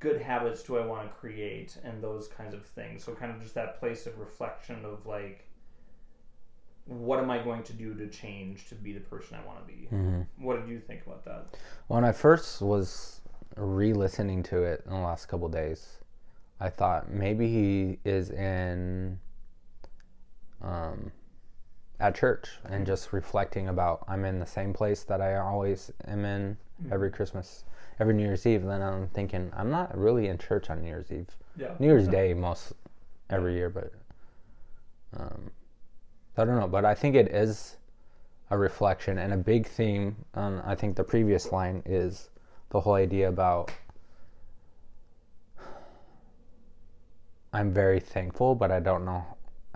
good 0.00 0.20
habits 0.20 0.62
do 0.62 0.78
I 0.78 0.86
want 0.86 1.08
to 1.08 1.14
create? 1.14 1.76
And 1.84 2.02
those 2.02 2.28
kinds 2.28 2.54
of 2.54 2.64
things. 2.64 3.04
So 3.04 3.14
kind 3.14 3.32
of 3.32 3.40
just 3.42 3.54
that 3.54 3.78
place 3.78 4.06
of 4.06 4.18
reflection 4.18 4.84
of 4.84 5.06
like 5.06 5.47
what 6.88 7.18
am 7.18 7.30
I 7.30 7.38
going 7.38 7.62
to 7.64 7.72
do 7.72 7.94
to 7.94 8.08
change 8.08 8.68
to 8.68 8.74
be 8.74 8.92
the 8.92 9.00
person 9.00 9.36
I 9.42 9.46
want 9.46 9.60
to 9.60 9.72
be? 9.72 9.88
Mm-hmm. 9.92 10.22
What 10.38 10.60
did 10.60 10.70
you 10.70 10.80
think 10.80 11.06
about 11.06 11.24
that? 11.26 11.58
When 11.88 12.04
I 12.04 12.12
first 12.12 12.62
was 12.62 13.20
re-listening 13.56 14.42
to 14.44 14.62
it 14.62 14.82
in 14.86 14.92
the 14.92 14.98
last 14.98 15.26
couple 15.26 15.48
days, 15.48 15.98
I 16.60 16.70
thought 16.70 17.10
maybe 17.10 17.46
he 17.46 17.98
is 18.04 18.30
in 18.30 19.18
um, 20.62 21.12
at 22.00 22.14
church 22.14 22.48
and 22.64 22.86
just 22.86 23.12
reflecting 23.12 23.68
about 23.68 24.04
I'm 24.08 24.24
in 24.24 24.38
the 24.38 24.46
same 24.46 24.72
place 24.72 25.04
that 25.04 25.20
I 25.20 25.36
always 25.36 25.90
am 26.06 26.24
in 26.24 26.56
every 26.90 27.10
Christmas, 27.10 27.64
every 28.00 28.14
New 28.14 28.24
Year's 28.24 28.46
Eve. 28.46 28.62
And 28.62 28.70
then 28.70 28.82
I'm 28.82 29.08
thinking 29.08 29.52
I'm 29.54 29.70
not 29.70 29.96
really 29.96 30.28
in 30.28 30.38
church 30.38 30.70
on 30.70 30.80
New 30.80 30.88
Year's 30.88 31.12
Eve. 31.12 31.28
Yeah. 31.56 31.74
New 31.78 31.86
Year's 31.86 32.08
Day 32.18 32.32
most 32.32 32.72
every 33.28 33.54
year, 33.54 33.68
but 33.68 33.92
um, 35.16 35.50
I 36.38 36.44
don't 36.44 36.58
know, 36.58 36.68
but 36.68 36.84
I 36.84 36.94
think 36.94 37.16
it 37.16 37.28
is 37.28 37.76
a 38.50 38.56
reflection 38.56 39.18
and 39.18 39.32
a 39.32 39.36
big 39.36 39.66
theme 39.66 40.16
I 40.34 40.74
think 40.74 40.96
the 40.96 41.04
previous 41.04 41.52
line 41.52 41.82
is 41.84 42.30
the 42.70 42.80
whole 42.80 42.94
idea 42.94 43.28
about 43.28 43.70
I'm 47.52 47.72
very 47.72 47.98
thankful, 47.98 48.54
but 48.54 48.70
I 48.70 48.78
don't 48.78 49.04
know. 49.04 49.24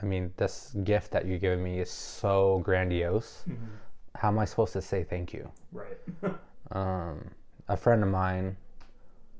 I 0.00 0.04
mean, 0.04 0.32
this 0.36 0.74
gift 0.84 1.10
that 1.12 1.26
you're 1.26 1.38
giving 1.38 1.64
me 1.64 1.80
is 1.80 1.90
so 1.90 2.60
grandiose. 2.64 3.44
Mm-hmm. 3.48 3.64
How 4.14 4.28
am 4.28 4.38
I 4.38 4.44
supposed 4.44 4.74
to 4.74 4.82
say 4.82 5.04
thank 5.04 5.32
you? 5.32 5.50
Right. 5.72 5.96
um, 6.72 7.30
a 7.68 7.76
friend 7.76 8.02
of 8.02 8.10
mine 8.10 8.56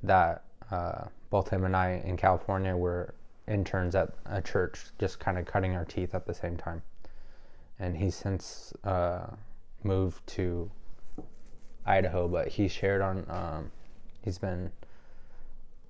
that 0.02 0.45
uh, 0.71 1.05
both 1.31 1.50
him 1.50 1.64
and 1.64 1.76
I 1.76 2.02
in 2.05 2.17
California 2.17 2.75
were 2.75 3.14
interns 3.47 3.95
at 3.95 4.14
a 4.26 4.41
church, 4.41 4.87
just 4.99 5.21
kind 5.21 5.38
of 5.38 5.45
cutting 5.45 5.76
our 5.76 5.85
teeth 5.85 6.14
at 6.14 6.26
the 6.26 6.35
same 6.35 6.57
time. 6.57 6.83
And 7.79 7.97
he's 7.97 8.14
since 8.14 8.73
uh, 8.85 9.26
moved 9.83 10.26
to 10.29 10.71
Idaho, 11.85 12.29
but 12.29 12.49
he 12.49 12.69
shared 12.69 13.02
on, 13.02 13.26
um, 13.29 13.71
he's 14.23 14.38
been 14.38 14.71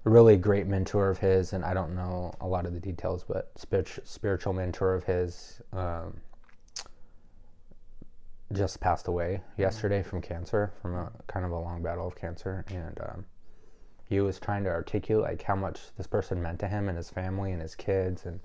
a 0.05 0.11
really 0.11 0.37
great 0.37 0.67
mentor 0.67 1.11
of 1.11 1.19
his, 1.19 1.53
and 1.53 1.65
I 1.65 1.75
don't 1.75 1.95
know 1.95 2.33
a 2.41 2.47
lot 2.47 2.67
of 2.67 2.73
the 2.73 2.81
details, 2.81 3.25
but 3.27 3.51
spiritual, 3.57 4.05
spiritual 4.07 4.53
mentor 4.53 4.95
of 4.95 5.05
his 5.05 5.61
um, 5.73 6.21
just 8.53 8.81
passed 8.81 9.09
away 9.09 9.41
yesterday 9.57 10.03
from 10.03 10.21
cancer, 10.21 10.73
from 10.81 10.95
a 10.95 11.11
kind 11.27 11.45
of 11.45 11.53
a 11.53 11.59
long 11.59 11.83
battle 11.83 12.07
of 12.07 12.17
cancer, 12.17 12.65
and 12.69 12.99
um, 13.01 13.25
he 14.09 14.21
was 14.21 14.39
trying 14.39 14.65
to 14.65 14.71
articulate 14.71 15.31
like 15.31 15.43
how 15.43 15.57
much 15.57 15.81
this 15.97 16.07
person 16.07 16.43
meant 16.43 16.59
to 16.61 16.69
him 16.69 16.89
and 16.89 16.97
his 16.97 17.11
family 17.11 17.53
and 17.53 17.63
his 17.63 17.75
kids, 17.75 18.27
and 18.27 18.41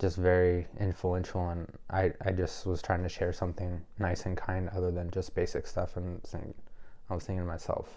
just 0.00 0.16
very 0.16 0.66
influential. 0.80 1.50
And 1.50 1.70
I, 1.90 2.12
I 2.24 2.32
just 2.32 2.66
was 2.66 2.82
trying 2.82 3.02
to 3.02 3.08
share 3.08 3.32
something 3.32 3.80
nice 3.98 4.26
and 4.26 4.36
kind, 4.36 4.68
other 4.70 4.90
than 4.90 5.10
just 5.10 5.34
basic 5.34 5.66
stuff, 5.66 5.96
and 5.96 6.20
saying, 6.26 6.54
I 7.10 7.14
was 7.14 7.24
thinking 7.24 7.44
to 7.44 7.48
myself, 7.48 7.88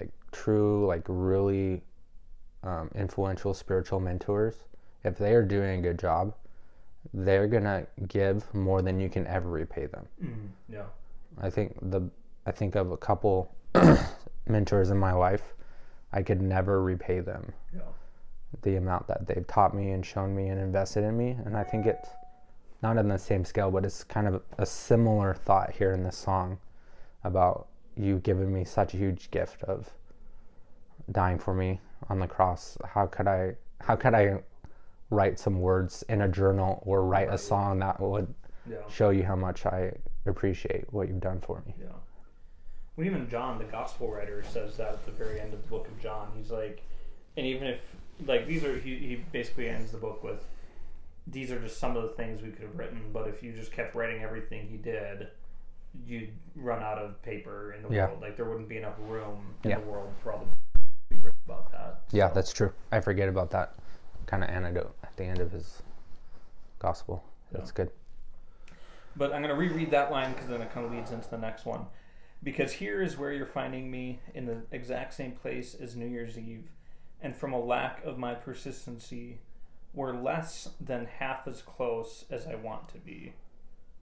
like 0.00 0.10
true, 0.32 0.86
like 0.86 1.04
really 1.06 1.82
um, 2.64 2.90
influential 2.94 3.54
spiritual 3.54 4.00
mentors, 4.00 4.54
if 5.04 5.18
they 5.18 5.34
are 5.34 5.42
doing 5.42 5.78
a 5.78 5.82
good 5.82 5.98
job, 5.98 6.34
they're 7.14 7.46
gonna 7.46 7.86
give 8.08 8.52
more 8.54 8.82
than 8.82 9.00
you 9.00 9.08
can 9.08 9.26
ever 9.26 9.48
repay 9.48 9.86
them. 9.86 10.06
Mm, 10.22 10.48
yeah. 10.68 10.84
I 11.38 11.48
think 11.48 11.76
the 11.80 12.02
I 12.46 12.52
think 12.52 12.74
of 12.74 12.90
a 12.90 12.96
couple 12.96 13.54
mentors 14.46 14.90
in 14.90 14.98
my 14.98 15.12
life, 15.12 15.54
I 16.12 16.22
could 16.22 16.42
never 16.42 16.82
repay 16.82 17.20
them 17.20 17.52
Yeah. 17.74 17.80
The 18.62 18.76
amount 18.76 19.06
that 19.08 19.26
they've 19.26 19.46
taught 19.46 19.74
me 19.74 19.90
and 19.90 20.04
shown 20.04 20.34
me 20.34 20.48
and 20.48 20.60
invested 20.60 21.04
in 21.04 21.16
me. 21.16 21.36
And 21.44 21.56
I 21.56 21.64
think 21.64 21.86
it's 21.86 22.08
not 22.82 22.98
on 22.98 23.08
the 23.08 23.18
same 23.18 23.44
scale, 23.44 23.70
but 23.70 23.84
it's 23.84 24.04
kind 24.04 24.26
of 24.26 24.42
a 24.58 24.66
similar 24.66 25.34
thought 25.34 25.70
here 25.72 25.92
in 25.92 26.02
this 26.02 26.16
song 26.16 26.58
about 27.24 27.68
you 27.96 28.18
giving 28.20 28.52
me 28.52 28.64
such 28.64 28.94
a 28.94 28.96
huge 28.96 29.30
gift 29.30 29.62
of 29.64 29.90
dying 31.12 31.38
for 31.38 31.54
me 31.54 31.80
on 32.08 32.18
the 32.18 32.26
cross. 32.26 32.78
How 32.84 33.06
could 33.06 33.28
I 33.28 33.56
how 33.80 33.96
could 33.96 34.14
I 34.14 34.42
write 35.10 35.38
some 35.38 35.60
words 35.60 36.04
in 36.08 36.22
a 36.22 36.28
journal 36.28 36.82
or 36.86 37.02
write 37.04 37.32
a 37.32 37.38
song 37.38 37.78
that 37.80 37.98
would 38.00 38.32
Yeah. 38.66 38.76
show 38.88 39.10
you 39.10 39.24
how 39.24 39.36
much 39.36 39.66
I 39.66 39.92
appreciate 40.26 40.92
what 40.92 41.08
you've 41.08 41.20
done 41.20 41.40
for 41.40 41.62
me? 41.66 41.74
Yeah. 41.80 41.88
Well, 42.96 43.06
even 43.06 43.28
John, 43.28 43.58
the 43.58 43.64
gospel 43.64 44.10
writer, 44.10 44.42
says 44.42 44.76
that 44.76 44.92
at 44.92 45.06
the 45.06 45.12
very 45.12 45.40
end 45.40 45.54
of 45.54 45.62
the 45.62 45.68
book 45.68 45.88
of 45.88 45.98
John. 45.98 46.30
He's 46.36 46.50
like, 46.50 46.82
and 47.36 47.46
even 47.46 47.66
if, 47.66 47.80
like, 48.26 48.46
these 48.46 48.64
are, 48.64 48.78
he, 48.78 48.96
he 48.96 49.16
basically 49.32 49.68
ends 49.68 49.92
the 49.92 49.98
book 49.98 50.22
with, 50.22 50.44
these 51.26 51.50
are 51.50 51.58
just 51.60 51.78
some 51.78 51.96
of 51.96 52.02
the 52.02 52.08
things 52.10 52.42
we 52.42 52.50
could 52.50 52.64
have 52.66 52.78
written, 52.78 53.00
but 53.12 53.28
if 53.28 53.42
you 53.42 53.52
just 53.52 53.72
kept 53.72 53.94
writing 53.94 54.22
everything 54.22 54.66
he 54.68 54.76
did, 54.76 55.28
you'd 56.06 56.30
run 56.56 56.82
out 56.82 56.98
of 56.98 57.20
paper 57.22 57.72
in 57.72 57.82
the 57.82 57.88
Yeah. 57.94 58.06
world. 58.06 58.20
Like, 58.20 58.36
there 58.36 58.46
wouldn't 58.46 58.68
be 58.68 58.76
enough 58.78 58.96
room 59.06 59.54
in 59.64 59.70
Yeah. 59.70 59.78
the 59.80 59.86
world 59.86 60.12
for 60.22 60.32
all 60.32 60.38
the 60.40 60.46
be 61.14 61.16
written 61.16 61.38
about 61.46 61.70
that. 61.72 62.02
Yeah, 62.12 62.28
that's 62.28 62.52
true. 62.52 62.72
I 62.92 63.00
forget 63.00 63.28
about 63.28 63.50
that 63.50 63.74
kind 64.26 64.44
of 64.44 64.50
anecdote 64.50 64.94
at 65.02 65.16
the 65.16 65.24
end 65.24 65.40
of 65.40 65.50
his 65.50 65.82
gospel. 66.78 67.24
That's 67.50 67.72
good. 67.72 67.90
But 69.16 69.32
I'm 69.32 69.42
going 69.42 69.54
to 69.54 69.60
reread 69.60 69.90
that 69.90 70.12
line 70.12 70.32
because 70.32 70.48
then 70.48 70.62
it 70.62 70.72
kind 70.72 70.86
of 70.86 70.92
leads 70.92 71.10
into 71.10 71.28
the 71.28 71.38
next 71.38 71.66
one. 71.66 71.86
Because 72.42 72.72
here 72.72 73.02
is 73.02 73.18
where 73.18 73.32
you're 73.32 73.44
finding 73.44 73.90
me 73.90 74.20
in 74.34 74.46
the 74.46 74.62
exact 74.70 75.12
same 75.14 75.32
place 75.32 75.74
as 75.74 75.96
New 75.96 76.06
Year's 76.06 76.38
Eve, 76.38 76.70
and 77.22 77.34
from 77.36 77.52
a 77.52 77.58
lack 77.60 78.04
of 78.04 78.18
my 78.18 78.34
persistency, 78.34 79.38
we're 79.94 80.12
less 80.12 80.70
than 80.80 81.06
half 81.06 81.46
as 81.48 81.62
close 81.62 82.24
as 82.30 82.46
I 82.46 82.54
want 82.54 82.88
to 82.90 82.98
be. 82.98 83.32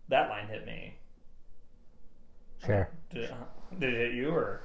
That 0.09 0.29
line 0.29 0.49
hit 0.49 0.67
me. 0.67 0.95
Sure. 2.65 2.89
Did 3.11 3.25
it, 3.25 3.35
did 3.79 3.95
it 3.95 3.97
hit 3.97 4.15
you 4.15 4.31
or? 4.31 4.61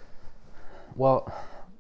Well, 0.95 1.31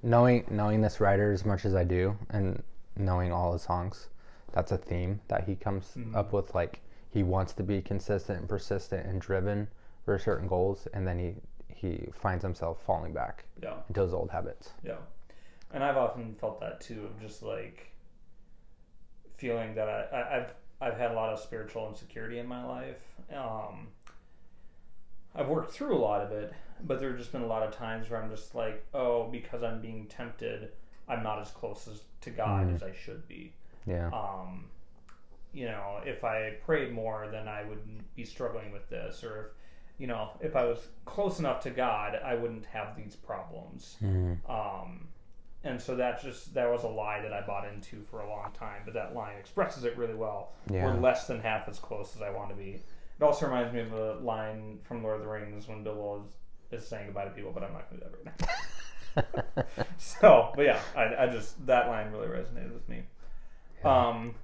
knowing 0.01 0.45
knowing 0.49 0.81
this 0.81 0.99
writer 0.99 1.31
as 1.31 1.45
much 1.45 1.65
as 1.65 1.75
I 1.75 1.83
do, 1.83 2.17
and 2.29 2.61
knowing 2.97 3.31
all 3.31 3.53
his 3.53 3.63
songs, 3.63 4.09
that's 4.51 4.71
a 4.71 4.77
theme 4.77 5.19
that 5.27 5.45
he 5.45 5.55
comes 5.55 5.93
Mhm. 5.95 6.15
up 6.15 6.33
with. 6.33 6.53
Like 6.53 6.81
he 7.09 7.23
wants 7.23 7.53
to 7.53 7.63
be 7.63 7.81
consistent 7.81 8.39
and 8.39 8.49
persistent 8.49 9.05
and 9.07 9.19
driven 9.21 9.67
for 10.05 10.17
certain 10.19 10.47
goals, 10.47 10.87
and 10.93 11.07
then 11.07 11.19
he 11.19 11.35
he 11.67 12.09
finds 12.13 12.43
himself 12.43 12.81
falling 12.83 13.11
back 13.13 13.43
Yeah, 13.61 13.81
into 13.89 14.01
his 14.01 14.13
old 14.13 14.29
habits. 14.31 14.73
yeah. 14.83 14.97
And 15.73 15.83
I've 15.83 15.97
often 15.97 16.35
felt 16.35 16.59
that 16.61 16.79
too, 16.81 17.05
of 17.05 17.19
just 17.19 17.41
like 17.43 17.89
feeling 19.37 19.75
that 19.75 19.89
I, 19.89 20.15
I, 20.15 20.37
I've 20.37 20.53
I've 20.81 20.97
had 20.97 21.11
a 21.11 21.13
lot 21.15 21.31
of 21.33 21.39
spiritual 21.39 21.87
insecurity 21.89 22.39
in 22.39 22.47
my 22.47 22.63
life. 22.65 22.99
Um, 23.33 23.87
I've 25.35 25.47
worked 25.47 25.71
through 25.71 25.95
a 25.95 25.97
lot 25.97 26.21
of 26.21 26.31
it, 26.31 26.53
but 26.83 26.99
there 26.99 27.09
have 27.09 27.17
just 27.17 27.31
been 27.31 27.41
a 27.41 27.47
lot 27.47 27.63
of 27.63 27.73
times 27.75 28.09
where 28.09 28.21
I'm 28.21 28.29
just 28.29 28.53
like, 28.53 28.85
oh, 28.93 29.29
because 29.31 29.63
I'm 29.63 29.81
being 29.81 30.05
tempted, 30.07 30.69
I'm 31.07 31.23
not 31.23 31.39
as 31.41 31.49
close 31.51 31.87
as, 31.87 32.01
to 32.21 32.29
God 32.31 32.67
Mhm. 32.67 32.75
as 32.75 32.83
I 32.83 32.91
should 32.93 33.27
be. 33.27 33.53
Yeah. 33.85 34.07
Um, 34.09 34.69
you 35.53 35.65
know, 35.65 36.01
if 36.05 36.23
I 36.23 36.57
prayed 36.65 36.91
more, 36.91 37.27
then 37.31 37.47
I 37.47 37.63
wouldn't 37.63 38.13
be 38.15 38.25
struggling 38.25 38.71
with 38.71 38.89
this, 38.89 39.23
or 39.23 39.45
if, 39.45 39.51
you 39.99 40.07
know, 40.07 40.31
if 40.41 40.55
I 40.55 40.65
was 40.65 40.87
close 41.05 41.39
enough 41.39 41.61
to 41.61 41.69
God, 41.69 42.15
I 42.15 42.35
wouldn't 42.35 42.65
have 42.65 42.95
these 42.97 43.15
problems. 43.15 43.97
Mhm. 44.01 44.37
Um, 44.49 45.07
and 45.63 45.81
so 45.81 45.95
that's 45.95 46.23
just 46.23 46.53
that 46.53 46.69
was 46.69 46.83
a 46.83 46.87
lie 46.87 47.21
that 47.21 47.31
I 47.31 47.41
bought 47.41 47.67
into 47.67 48.03
for 48.09 48.21
a 48.21 48.29
long 48.29 48.51
time. 48.57 48.81
But 48.83 48.93
that 48.95 49.15
line 49.15 49.37
expresses 49.39 49.83
it 49.85 49.97
really 49.97 50.13
well. 50.13 50.51
Yeah. 50.69 50.85
We're 50.85 50.99
less 50.99 51.27
than 51.27 51.39
half 51.39 51.69
as 51.69 51.79
close 51.79 52.15
as 52.15 52.21
I 52.21 52.29
want 52.29 52.49
to 52.49 52.55
be. 52.55 52.81
It 53.19 53.23
also 53.23 53.45
reminds 53.45 53.73
me 53.73 53.81
of 53.81 53.93
a 53.93 54.15
line 54.15 54.79
from 54.83 55.03
Lord 55.03 55.17
of 55.17 55.21
the 55.21 55.29
Rings 55.29 55.67
when 55.67 55.83
Bilbo 55.83 56.25
is, 56.71 56.81
is 56.81 56.87
saying 56.87 57.05
goodbye 57.05 57.25
to 57.25 57.31
people, 57.31 57.51
but 57.53 57.63
I'm 57.63 57.73
not 57.73 57.89
going 57.89 58.01
to 58.01 58.07
do 58.07 58.11
that 58.11 58.25
right 58.25 59.65
now. 59.67 59.87
so, 59.97 60.51
but 60.55 60.65
yeah, 60.65 60.79
I, 60.95 61.23
I 61.23 61.27
just 61.27 61.65
that 61.65 61.87
line 61.87 62.11
really 62.11 62.27
resonated 62.27 62.73
with 62.73 62.87
me. 62.89 63.03
Um, 63.85 64.35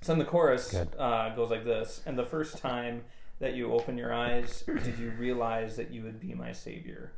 so 0.00 0.12
in 0.12 0.18
the 0.18 0.24
chorus 0.24 0.74
uh, 0.74 1.32
goes 1.36 1.50
like 1.50 1.64
this: 1.64 2.02
And 2.06 2.18
the 2.18 2.26
first 2.26 2.58
time 2.58 3.04
that 3.38 3.54
you 3.54 3.72
open 3.72 3.98
your 3.98 4.12
eyes, 4.12 4.64
did 4.66 4.98
you 4.98 5.10
realize 5.10 5.76
that 5.76 5.90
you 5.90 6.02
would 6.02 6.18
be 6.18 6.34
my 6.34 6.52
savior? 6.52 7.12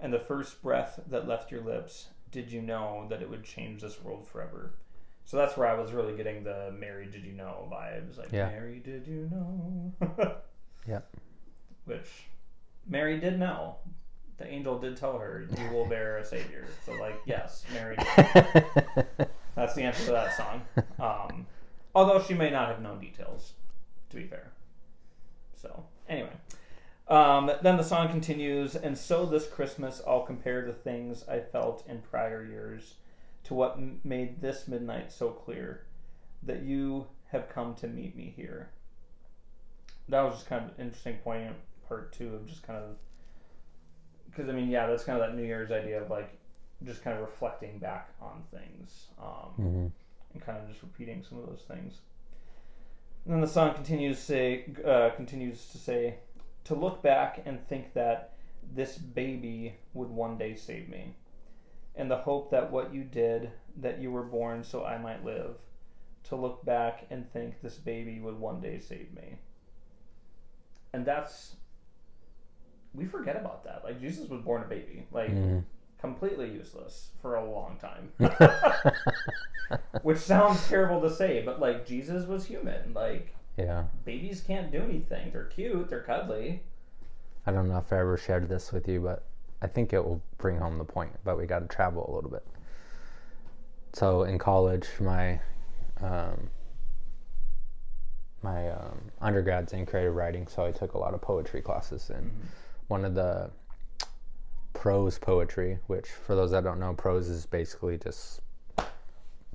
And 0.00 0.12
the 0.12 0.18
first 0.18 0.62
breath 0.62 1.00
that 1.08 1.26
left 1.26 1.50
your 1.50 1.62
lips, 1.62 2.08
did 2.34 2.50
you 2.50 2.60
know 2.60 3.06
that 3.10 3.22
it 3.22 3.30
would 3.30 3.44
change 3.44 3.80
this 3.80 4.02
world 4.02 4.26
forever? 4.26 4.74
So 5.24 5.36
that's 5.36 5.56
where 5.56 5.68
I 5.68 5.74
was 5.80 5.92
really 5.92 6.16
getting 6.16 6.42
the 6.42 6.74
"Mary, 6.76 7.06
did 7.06 7.24
you 7.24 7.32
know?" 7.32 7.68
vibes. 7.72 8.18
Like, 8.18 8.32
Yeah. 8.32 8.48
Mary, 8.48 8.80
did 8.84 9.06
you 9.06 9.30
know? 9.32 10.36
Yeah. 10.86 11.00
Which 11.86 12.24
Mary 12.86 13.18
did 13.20 13.38
know. 13.38 13.76
The 14.36 14.46
angel 14.46 14.78
did 14.80 14.96
tell 14.96 15.16
her, 15.16 15.46
"You 15.56 15.70
will 15.72 15.86
bear 15.86 16.18
a 16.18 16.24
savior." 16.24 16.66
So, 16.84 16.92
like, 16.94 17.14
yes, 17.24 17.64
Mary. 17.72 17.96
Did. 17.96 19.06
That's 19.54 19.74
the 19.74 19.82
answer 19.82 20.04
to 20.06 20.10
that 20.12 20.36
song. 20.36 20.62
Um, 20.98 21.46
although 21.94 22.20
she 22.20 22.34
may 22.34 22.50
not 22.50 22.68
have 22.68 22.82
known 22.82 22.98
details, 23.00 23.52
to 24.10 24.16
be 24.16 24.24
fair. 24.24 24.50
So, 25.56 25.84
anyway. 26.08 26.32
Um, 27.06 27.50
then 27.62 27.76
the 27.76 27.82
song 27.84 28.08
continues, 28.08 28.74
and 28.76 28.96
so 28.96 29.26
this 29.26 29.46
Christmas 29.46 30.00
I'll 30.06 30.22
compare 30.22 30.64
the 30.64 30.72
things 30.72 31.28
I 31.28 31.40
felt 31.40 31.86
in 31.86 32.00
prior 32.00 32.44
years 32.44 32.94
to 33.44 33.54
what 33.54 33.72
m- 33.76 34.00
made 34.04 34.40
this 34.40 34.66
midnight 34.66 35.12
so 35.12 35.28
clear 35.28 35.84
that 36.42 36.62
you 36.62 37.06
have 37.30 37.48
come 37.50 37.74
to 37.76 37.86
meet 37.88 38.16
me 38.16 38.32
here. 38.34 38.70
That 40.08 40.22
was 40.22 40.34
just 40.36 40.46
kind 40.48 40.64
of 40.64 40.70
an 40.78 40.84
interesting 40.86 41.16
poignant 41.22 41.56
part 41.88 42.12
two 42.12 42.34
of 42.34 42.46
just 42.46 42.62
kind 42.62 42.78
of 42.82 42.96
because 44.30 44.48
I 44.48 44.52
mean 44.52 44.68
yeah 44.70 44.86
that's 44.86 45.04
kind 45.04 45.20
of 45.20 45.28
that 45.28 45.36
New 45.36 45.44
Year's 45.44 45.70
idea 45.70 46.02
of 46.02 46.10
like 46.10 46.30
just 46.84 47.02
kind 47.04 47.16
of 47.18 47.22
reflecting 47.22 47.78
back 47.78 48.10
on 48.20 48.42
things 48.50 49.08
um, 49.22 49.52
Mhm. 49.58 49.90
and 50.32 50.42
kind 50.42 50.58
of 50.58 50.68
just 50.68 50.82
repeating 50.82 51.22
some 51.22 51.38
of 51.38 51.46
those 51.46 51.62
things. 51.68 52.00
And 53.24 53.34
then 53.34 53.40
the 53.40 53.46
song 53.46 53.74
continues 53.74 54.16
to 54.18 54.22
say, 54.24 54.64
uh, 54.84 55.10
continues 55.16 55.70
to 55.70 55.78
say, 55.78 56.16
to 56.64 56.74
look 56.74 57.02
back 57.02 57.42
and 57.44 57.66
think 57.68 57.92
that 57.94 58.32
this 58.74 58.96
baby 58.96 59.74
would 59.92 60.08
one 60.08 60.38
day 60.38 60.54
save 60.54 60.88
me, 60.88 61.14
and 61.94 62.10
the 62.10 62.16
hope 62.18 62.50
that 62.50 62.70
what 62.72 62.92
you 62.94 63.04
did, 63.04 63.50
that 63.76 64.00
you 64.00 64.10
were 64.10 64.22
born 64.22 64.64
so 64.64 64.84
I 64.84 64.98
might 64.98 65.24
live. 65.24 65.56
To 66.24 66.36
look 66.36 66.64
back 66.64 67.06
and 67.10 67.30
think 67.32 67.60
this 67.60 67.76
baby 67.76 68.18
would 68.18 68.38
one 68.40 68.60
day 68.62 68.78
save 68.78 69.12
me. 69.14 69.36
And 70.94 71.04
that's 71.04 71.56
we 72.94 73.04
forget 73.04 73.36
about 73.36 73.64
that. 73.64 73.84
Like 73.84 74.00
Jesus 74.00 74.28
was 74.30 74.40
born 74.40 74.62
a 74.62 74.66
baby. 74.66 75.06
Like 75.12 75.30
Mhm. 75.30 75.64
completely 75.98 76.50
useless 76.50 77.10
for 77.20 77.34
a 77.34 77.44
long 77.44 77.76
time. 77.78 78.12
Which 80.02 80.18
sounds 80.18 80.66
terrible 80.68 81.00
to 81.02 81.10
say, 81.14 81.42
but 81.44 81.60
like 81.60 81.86
Jesus 81.86 82.26
was 82.26 82.46
human. 82.46 82.94
Like 82.94 83.34
Yeah. 83.56 83.84
babies 84.04 84.40
can't 84.40 84.72
do 84.72 84.82
anything. 84.82 85.30
They're 85.32 85.44
cute, 85.44 85.88
they're 85.88 86.02
cuddly. 86.02 86.62
I 87.46 87.52
don't 87.52 87.68
know 87.68 87.78
if 87.78 87.92
I 87.92 87.98
ever 88.00 88.16
shared 88.16 88.48
this 88.48 88.72
with 88.72 88.88
you, 88.88 89.00
but 89.00 89.22
I 89.62 89.66
think 89.66 89.92
it 89.92 90.04
will 90.04 90.20
bring 90.38 90.58
home 90.58 90.78
the 90.78 90.84
point. 90.84 91.12
But 91.24 91.38
we 91.38 91.46
got 91.46 91.60
to 91.60 91.68
travel 91.68 92.08
a 92.08 92.12
little 92.14 92.30
bit. 92.30 92.44
So 93.92 94.24
in 94.24 94.38
college, 94.38 94.88
my 95.00 95.40
um, 96.02 96.48
my 98.42 98.70
um, 98.70 99.00
undergrad's 99.22 99.72
in 99.72 99.86
creative 99.86 100.14
writing, 100.14 100.46
so 100.46 100.64
I 100.64 100.72
took 100.72 100.94
a 100.94 100.98
lot 100.98 101.14
of 101.14 101.20
poetry 101.22 101.62
classes. 101.62 102.10
And 102.10 102.30
one 102.88 103.04
of 103.04 103.14
the 103.14 103.50
prose 104.72 105.18
poetry, 105.18 105.78
which 105.86 106.08
for 106.08 106.34
those 106.34 106.50
that 106.50 106.64
don't 106.64 106.80
know, 106.80 106.92
prose 106.94 107.28
is 107.28 107.46
basically 107.46 107.96
just 107.98 108.40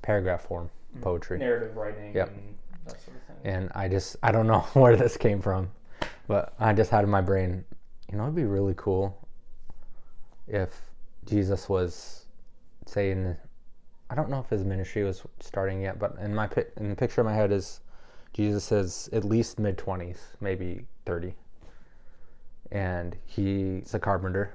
paragraph 0.02 0.42
form 0.42 0.70
poetry. 1.02 1.38
Narrative 1.38 1.76
writing 1.76 2.14
Yep. 2.14 2.28
and 2.28 2.54
and 3.44 3.70
I 3.74 3.88
just 3.88 4.16
I 4.22 4.32
don't 4.32 4.46
know 4.46 4.60
where 4.74 4.96
this 4.96 5.16
came 5.16 5.40
from, 5.40 5.70
but 6.26 6.54
I 6.58 6.72
just 6.72 6.90
had 6.90 7.04
in 7.04 7.10
my 7.10 7.20
brain, 7.20 7.64
you 8.10 8.18
know, 8.18 8.24
it'd 8.24 8.34
be 8.34 8.44
really 8.44 8.74
cool 8.76 9.16
if 10.46 10.80
Jesus 11.24 11.68
was 11.68 12.26
saying, 12.86 13.36
I 14.10 14.14
don't 14.14 14.28
know 14.28 14.40
if 14.40 14.50
his 14.50 14.64
ministry 14.64 15.04
was 15.04 15.22
starting 15.38 15.82
yet, 15.82 15.98
but 15.98 16.16
in 16.20 16.34
my 16.34 16.48
in 16.76 16.90
the 16.90 16.96
picture 16.96 17.20
in 17.20 17.26
my 17.26 17.34
head 17.34 17.52
is 17.52 17.80
Jesus 18.32 18.72
is 18.72 19.08
at 19.12 19.24
least 19.24 19.58
mid 19.58 19.78
twenties, 19.78 20.18
maybe 20.40 20.86
thirty, 21.04 21.34
and 22.72 23.16
he's 23.26 23.94
a 23.94 23.98
carpenter. 23.98 24.52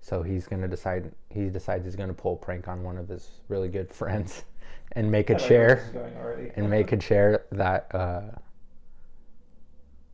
So 0.00 0.22
he's 0.22 0.46
gonna 0.46 0.68
decide. 0.68 1.12
He 1.28 1.48
decides 1.48 1.84
he's 1.84 1.96
gonna 1.96 2.14
pull 2.14 2.34
a 2.34 2.36
prank 2.36 2.68
on 2.68 2.82
one 2.82 2.98
of 2.98 3.08
his 3.08 3.28
really 3.48 3.68
good 3.68 3.90
friends, 3.94 4.44
and 4.92 5.10
make 5.10 5.30
a 5.30 5.38
chair 5.38 5.76
this 5.76 5.84
is 5.86 5.92
going 5.92 6.16
already. 6.16 6.50
and 6.56 6.68
make 6.70 6.92
a 6.92 6.96
chair 6.96 7.44
that 7.52 7.94
uh, 7.94 8.22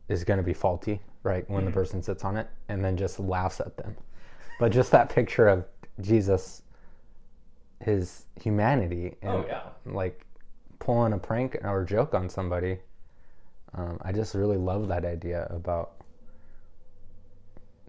is 0.07 0.23
going 0.23 0.37
to 0.37 0.43
be 0.43 0.53
faulty, 0.53 1.01
right? 1.23 1.49
When 1.49 1.65
the 1.65 1.71
person 1.71 2.01
sits 2.01 2.23
on 2.23 2.37
it, 2.37 2.47
and 2.69 2.83
then 2.83 2.97
just 2.97 3.19
laughs 3.19 3.59
at 3.59 3.77
them. 3.77 3.95
But 4.59 4.71
just 4.71 4.91
that 4.91 5.09
picture 5.09 5.47
of 5.47 5.65
Jesus, 6.01 6.63
his 7.81 8.25
humanity, 8.41 9.15
and 9.21 9.31
Oh, 9.31 9.45
yeah. 9.47 9.61
like 9.85 10.25
pulling 10.79 11.13
a 11.13 11.17
prank 11.17 11.57
or 11.63 11.81
a 11.81 11.85
joke 11.85 12.13
on 12.13 12.29
somebody. 12.29 12.79
Um, 13.75 13.99
I 14.01 14.11
just 14.11 14.33
really 14.33 14.57
love 14.57 14.87
that 14.87 15.05
idea 15.05 15.45
about 15.51 15.91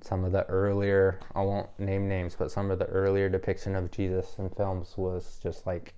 some 0.03 0.25
of 0.25 0.33
the 0.33 0.45
earlier, 0.47 1.19
I 1.35 1.43
won't 1.43 1.69
name 1.79 2.09
names, 2.09 2.35
but 2.35 2.51
some 2.51 2.71
of 2.71 2.79
the 2.79 2.87
earlier 2.87 3.29
depiction 3.29 3.75
of 3.77 3.91
Jesus 3.91 4.35
in 4.39 4.49
films 4.51 4.95
was 4.97 5.39
just 5.43 5.67
like 5.67 5.95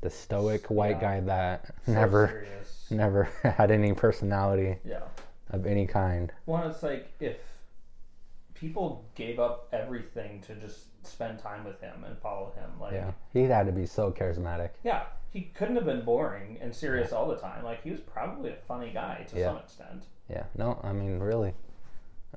the 0.00 0.10
stoic 0.10 0.66
white 0.68 0.96
Yeah. 0.96 1.00
guy 1.00 1.20
that 1.20 1.66
So 1.84 1.92
never 1.92 2.28
serious. 2.28 2.86
never 2.90 3.24
had 3.42 3.70
any 3.70 3.92
personality 3.92 4.78
Yeah. 4.84 5.02
of 5.50 5.66
any 5.66 5.86
kind. 5.86 6.32
One, 6.44 6.70
it's 6.70 6.82
like 6.82 7.12
if 7.20 7.36
people 8.54 9.04
gave 9.14 9.38
up 9.38 9.68
everything 9.72 10.40
to 10.42 10.54
just 10.56 10.86
spend 11.06 11.38
time 11.38 11.64
with 11.64 11.80
him 11.80 12.04
and 12.04 12.18
follow 12.18 12.52
him, 12.56 12.70
like 12.80 12.92
Yeah, 12.92 13.12
he 13.32 13.42
had 13.44 13.66
to 13.66 13.72
be 13.72 13.86
so 13.86 14.10
charismatic. 14.10 14.70
Yeah, 14.82 15.04
he 15.30 15.42
couldn't 15.54 15.76
have 15.76 15.84
been 15.84 16.04
boring 16.04 16.58
and 16.60 16.74
serious 16.74 17.12
all 17.12 17.28
the 17.28 17.36
time. 17.36 17.64
Like 17.64 17.82
he 17.82 17.90
was 17.90 18.00
probably 18.00 18.50
a 18.50 18.56
funny 18.66 18.90
guy 18.92 19.24
to 19.30 19.38
Yeah. 19.38 19.46
some 19.48 19.58
extent. 19.58 20.04
Yeah, 20.28 20.44
no, 20.56 20.78
I 20.82 20.92
mean 20.92 21.18
really. 21.18 21.54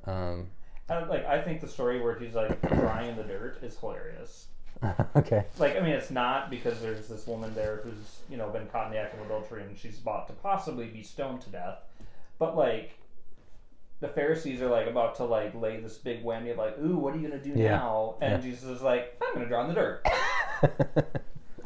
Um, 0.04 0.48
And 0.88 1.08
like 1.08 1.24
I 1.26 1.40
think 1.42 1.60
the 1.60 1.68
story 1.68 2.00
where 2.00 2.18
he's 2.18 2.34
like 2.34 2.60
crying 2.62 3.10
in 3.10 3.16
the 3.16 3.24
dirt 3.24 3.58
is 3.62 3.78
hilarious. 3.78 4.46
okay. 5.16 5.44
Like 5.58 5.76
I 5.76 5.80
mean, 5.80 5.92
it's 5.92 6.10
not 6.10 6.50
because 6.50 6.80
there's 6.80 7.08
this 7.08 7.26
woman 7.26 7.54
there 7.54 7.80
who's 7.84 8.20
you 8.28 8.36
know 8.36 8.48
been 8.50 8.66
caught 8.66 8.86
in 8.86 8.92
the 8.92 8.98
act 8.98 9.14
of 9.14 9.24
adultery 9.24 9.62
and 9.62 9.76
she's 9.78 9.98
about 9.98 10.26
to 10.28 10.32
possibly 10.34 10.86
be 10.86 11.02
stoned 11.02 11.40
to 11.42 11.50
death, 11.50 11.78
but 12.38 12.56
like. 12.56 12.98
The 14.00 14.08
Pharisees 14.08 14.60
are 14.60 14.68
like 14.68 14.88
about 14.88 15.14
to 15.18 15.24
like 15.24 15.54
lay 15.54 15.78
this 15.78 15.96
big 15.96 16.24
whammy 16.24 16.50
of 16.50 16.58
like, 16.58 16.76
ooh, 16.80 16.96
what 16.96 17.14
are 17.14 17.18
you 17.18 17.28
gonna 17.28 17.40
do 17.40 17.50
Yeah. 17.54 17.76
now? 17.76 18.16
And. 18.20 18.42
Jesus 18.42 18.64
is 18.64 18.82
like, 18.82 19.16
I'm 19.22 19.32
gonna 19.34 19.46
draw 19.46 19.62
in 19.62 19.68
the 19.68 19.74
dirt. 19.74 20.04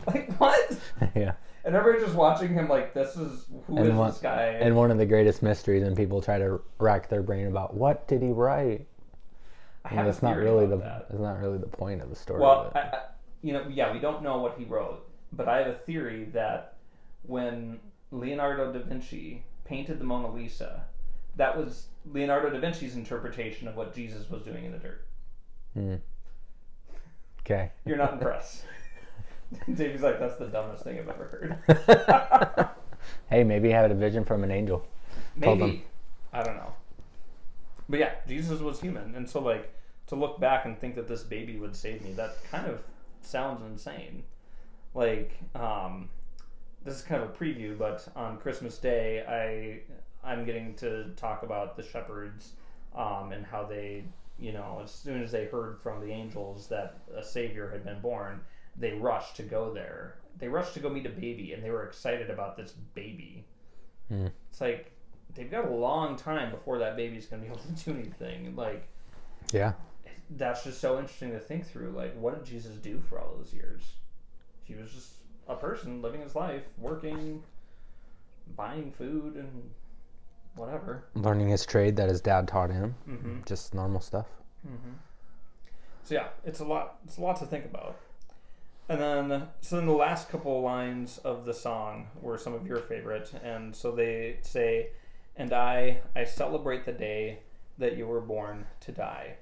like 0.06 0.30
what? 0.38 0.78
yeah. 1.14 1.32
And 1.64 1.74
everybody's 1.74 2.04
just 2.06 2.14
watching 2.14 2.52
him 2.52 2.68
like, 2.68 2.92
this 2.92 3.16
is 3.16 3.46
who 3.66 3.78
is 3.78 3.88
And 3.88 3.98
one- 3.98 4.10
this 4.10 4.18
guy? 4.18 4.48
And 4.60 4.76
one 4.76 4.90
of 4.90 4.98
the 4.98 5.06
greatest 5.06 5.42
mysteries, 5.42 5.82
and 5.82 5.96
people 5.96 6.20
try 6.20 6.38
to 6.38 6.60
rack 6.78 7.08
their 7.08 7.22
brain 7.22 7.46
about 7.46 7.72
what 7.74 8.06
did 8.06 8.20
he 8.22 8.28
write. 8.28 8.86
I 9.90 9.94
have 9.94 10.06
that's 10.06 10.22
not 10.22 10.36
really 10.36 10.66
the 10.66 10.76
that. 10.78 11.08
that's 11.08 11.20
not 11.20 11.40
really 11.40 11.58
the 11.58 11.66
point 11.66 12.02
of 12.02 12.10
the 12.10 12.16
story. 12.16 12.40
Well, 12.40 12.72
I, 12.74 12.78
I, 12.78 12.98
you 13.42 13.52
know, 13.52 13.66
yeah, 13.70 13.92
we 13.92 14.00
don't 14.00 14.22
know 14.22 14.38
what 14.38 14.56
he 14.58 14.64
wrote, 14.64 15.08
but 15.32 15.48
I 15.48 15.58
have 15.58 15.68
a 15.68 15.74
theory 15.74 16.24
that 16.32 16.74
when 17.22 17.78
Leonardo 18.10 18.72
da 18.72 18.80
Vinci 18.80 19.44
painted 19.64 19.98
the 20.00 20.04
Mona 20.04 20.32
Lisa, 20.32 20.84
that 21.36 21.56
was 21.56 21.86
Leonardo 22.04 22.50
da 22.50 22.58
Vinci's 22.58 22.96
interpretation 22.96 23.68
of 23.68 23.76
what 23.76 23.94
Jesus 23.94 24.28
was 24.28 24.42
doing 24.42 24.64
in 24.64 24.72
the 24.72 24.78
dirt. 24.78 25.06
Hmm. 25.74 25.94
okay. 27.40 27.70
You're 27.84 27.98
not 27.98 28.12
impressed. 28.14 28.64
Davey's 29.74 30.02
like, 30.02 30.18
that's 30.18 30.36
the 30.36 30.46
dumbest 30.46 30.82
thing 30.82 30.98
I've 30.98 31.08
ever 31.08 31.56
heard. 31.68 32.68
hey, 33.30 33.44
maybe 33.44 33.68
he 33.68 33.74
had 33.74 33.90
a 33.90 33.94
vision 33.94 34.24
from 34.24 34.42
an 34.42 34.50
angel. 34.50 34.84
Maybe. 35.36 35.84
I 36.32 36.42
don't 36.42 36.56
know. 36.56 36.74
But 37.88 38.00
yeah, 38.00 38.14
Jesus 38.26 38.60
was 38.60 38.80
human. 38.80 39.14
And 39.14 39.28
so, 39.28 39.40
like, 39.40 39.72
to 40.08 40.14
look 40.14 40.40
back 40.40 40.64
and 40.64 40.78
think 40.78 40.94
that 40.96 41.08
this 41.08 41.22
baby 41.22 41.56
would 41.56 41.74
save 41.74 42.02
me, 42.02 42.12
that 42.12 42.36
kind 42.50 42.66
of 42.66 42.80
sounds 43.20 43.62
insane. 43.64 44.22
Like, 44.94 45.32
um, 45.54 46.08
this 46.84 46.96
is 46.96 47.02
kind 47.02 47.22
of 47.22 47.30
a 47.30 47.32
preview, 47.32 47.76
but 47.76 48.06
on 48.16 48.38
Christmas 48.38 48.78
Day, 48.78 49.24
I, 49.28 50.28
I'm 50.28 50.44
getting 50.44 50.74
to 50.76 51.10
talk 51.16 51.42
about 51.42 51.76
the 51.76 51.82
shepherds 51.82 52.52
um, 52.94 53.32
and 53.32 53.44
how 53.44 53.64
they, 53.64 54.04
you 54.38 54.52
know, 54.52 54.80
as 54.82 54.90
soon 54.90 55.22
as 55.22 55.32
they 55.32 55.46
heard 55.46 55.80
from 55.82 56.00
the 56.00 56.12
angels 56.12 56.68
that 56.68 56.98
a 57.14 57.22
Savior 57.22 57.70
had 57.70 57.84
been 57.84 58.00
born, 58.00 58.40
they 58.78 58.92
rushed 58.92 59.36
to 59.36 59.42
go 59.42 59.72
there. 59.72 60.16
They 60.38 60.48
rushed 60.48 60.74
to 60.74 60.80
go 60.80 60.88
meet 60.88 61.06
a 61.06 61.10
baby, 61.10 61.52
and 61.52 61.62
they 61.62 61.70
were 61.70 61.84
excited 61.84 62.30
about 62.30 62.56
this 62.56 62.72
baby. 62.94 63.44
Hmm. 64.08 64.28
It's 64.50 64.60
like 64.60 64.92
they've 65.36 65.50
got 65.50 65.64
a 65.66 65.70
long 65.70 66.16
time 66.16 66.50
before 66.50 66.78
that 66.78 66.96
baby's 66.96 67.26
gonna 67.26 67.42
be 67.42 67.48
able 67.52 67.58
to 67.58 67.68
do 67.84 67.92
anything. 67.92 68.56
Like 68.56 68.88
Yeah. 69.52 69.72
that's 70.30 70.64
just 70.64 70.80
so 70.80 70.98
interesting 70.98 71.30
to 71.32 71.38
think 71.40 71.66
through. 71.66 71.90
Like, 71.90 72.14
what 72.18 72.34
did 72.34 72.44
Jesus 72.44 72.74
do 72.76 73.00
for 73.08 73.20
all 73.20 73.34
those 73.36 73.52
years? 73.54 73.82
He 74.64 74.74
was 74.74 74.90
just 74.92 75.12
a 75.48 75.54
person 75.54 76.02
living 76.02 76.20
his 76.22 76.34
life, 76.34 76.64
working, 76.78 77.42
buying 78.56 78.90
food, 78.90 79.36
and 79.36 79.70
whatever. 80.56 81.04
Learning 81.14 81.48
his 81.48 81.64
trade 81.64 81.94
that 81.96 82.08
his 82.08 82.20
dad 82.20 82.48
taught 82.48 82.70
him. 82.70 82.96
Mm-hmm. 83.08 83.36
Just 83.46 83.74
normal 83.74 84.00
stuff. 84.00 84.26
Mm-hmm. 84.66 84.94
So 86.02 86.14
yeah, 86.14 86.28
it's 86.44 86.60
a 86.60 86.64
lot. 86.64 86.98
It's 87.04 87.18
a 87.18 87.20
lot 87.20 87.36
to 87.40 87.46
think 87.46 87.64
about. 87.64 87.96
And 88.88 89.00
then, 89.00 89.48
so 89.60 89.76
then 89.76 89.86
the 89.86 89.92
last 89.92 90.28
couple 90.28 90.60
lines 90.62 91.18
of 91.18 91.44
the 91.44 91.52
song 91.54 92.06
were 92.20 92.38
some 92.38 92.54
of 92.54 92.66
your 92.68 92.78
favorite, 92.78 93.32
and 93.42 93.74
so 93.74 93.90
they 93.90 94.36
say, 94.42 94.90
"And 95.36 95.52
I, 95.52 96.00
I 96.14 96.24
celebrate 96.24 96.84
the 96.84 96.92
day 96.92 97.40
that 97.78 97.96
you 97.96 98.06
were 98.06 98.20
born 98.20 98.66
to 98.80 98.92
die, 98.92 99.36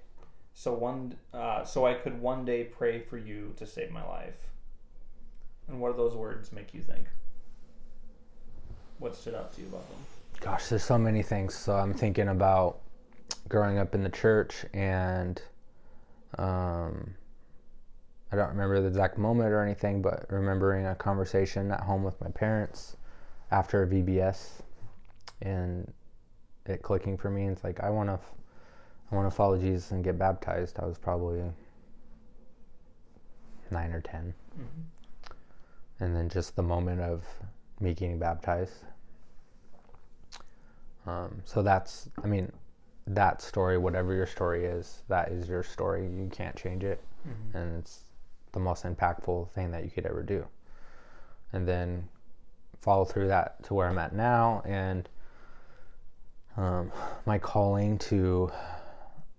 so 0.53 0.73
one, 0.73 1.17
uh, 1.33 1.65
so 1.65 1.87
I 1.87 1.95
could 1.95 2.21
one 2.21 2.45
day 2.45 2.65
pray 2.65 3.01
for 3.01 3.17
you 3.17 3.55
to 3.57 3.67
save 3.67 3.91
my 3.91 4.05
life." 4.07 4.49
And 5.69 5.81
what 5.81 5.93
do 5.93 5.97
those 5.97 6.15
words 6.15 6.53
make 6.53 6.75
you 6.75 6.83
think? 6.83 7.07
What 8.99 9.17
stood 9.17 9.35
out 9.35 9.53
to 9.55 9.61
you 9.61 9.67
about 9.69 9.89
them? 9.89 9.99
Gosh, 10.41 10.69
there's 10.69 10.85
so 10.85 10.99
many 10.99 11.23
things. 11.23 11.55
So 11.55 11.75
I'm 11.75 11.95
thinking 11.95 12.29
about 12.29 12.81
growing 13.49 13.79
up 13.79 13.95
in 13.95 14.03
the 14.03 14.11
church 14.11 14.65
and 14.73 15.41
um, 16.39 17.15
I 18.33 18.37
don't 18.37 18.49
remember 18.49 18.81
the 18.81 18.89
exact 18.89 19.19
moment 19.19 19.53
or 19.53 19.63
anything, 19.63 20.03
but 20.03 20.27
remembering 20.29 20.87
a 20.87 20.95
conversation 20.95 21.71
at 21.71 21.81
home 21.81 22.03
with 22.03 22.21
my 22.21 22.29
parents 22.29 22.97
after 23.51 23.83
a 23.83 23.87
VBS 23.87 24.63
and 25.45 25.93
it 26.67 26.83
clicking 26.83 27.17
for 27.17 27.31
me. 27.31 27.47
It's 27.47 27.63
like 27.63 27.81
I 27.81 27.91
want 27.91 28.09
to, 28.09 28.19
I 29.13 29.15
want 29.15 29.31
to 29.31 29.35
follow 29.35 29.59
Jesus 29.59 29.91
and 29.93 30.03
get 30.03 30.19
baptized. 30.19 30.79
I 30.81 30.87
was 30.87 30.99
probably 30.99 31.43
nine 33.71 33.93
or 33.93 34.01
10 34.01 34.35
and 36.01 36.15
then 36.15 36.29
just 36.29 36.57
the 36.57 36.63
moment 36.63 37.01
of 37.01 37.25
me 37.81 37.95
getting 37.95 38.19
baptized. 38.19 38.73
Um, 41.07 41.43
so 41.45 41.63
that's, 41.63 42.09
I 42.23 42.27
mean, 42.27 42.51
that 43.07 43.43
story, 43.43 43.77
whatever 43.79 44.15
your 44.15 44.27
story 44.27 44.65
is, 44.65 45.03
that 45.09 45.31
is 45.31 45.49
your 45.49 45.63
story. 45.63 46.05
You 46.05 46.29
can't 46.33 46.57
change 46.57 46.83
it, 46.85 47.03
and 47.55 47.79
it's 47.79 48.05
the 48.53 48.61
most 48.61 48.85
impactful 48.85 49.51
thing 49.51 49.71
that 49.73 49.85
you 49.85 49.91
could 49.91 50.07
ever 50.07 50.23
do. 50.23 50.47
And 51.53 51.69
then 51.69 52.09
follow 52.79 53.05
through 53.05 53.29
that 53.29 53.63
to 53.65 53.75
where 53.75 53.89
I'm 53.89 53.99
at 53.99 54.15
now, 54.15 54.63
and 54.65 55.09
um, 56.57 56.91
my 57.27 57.39
calling 57.39 57.99
to 57.99 58.51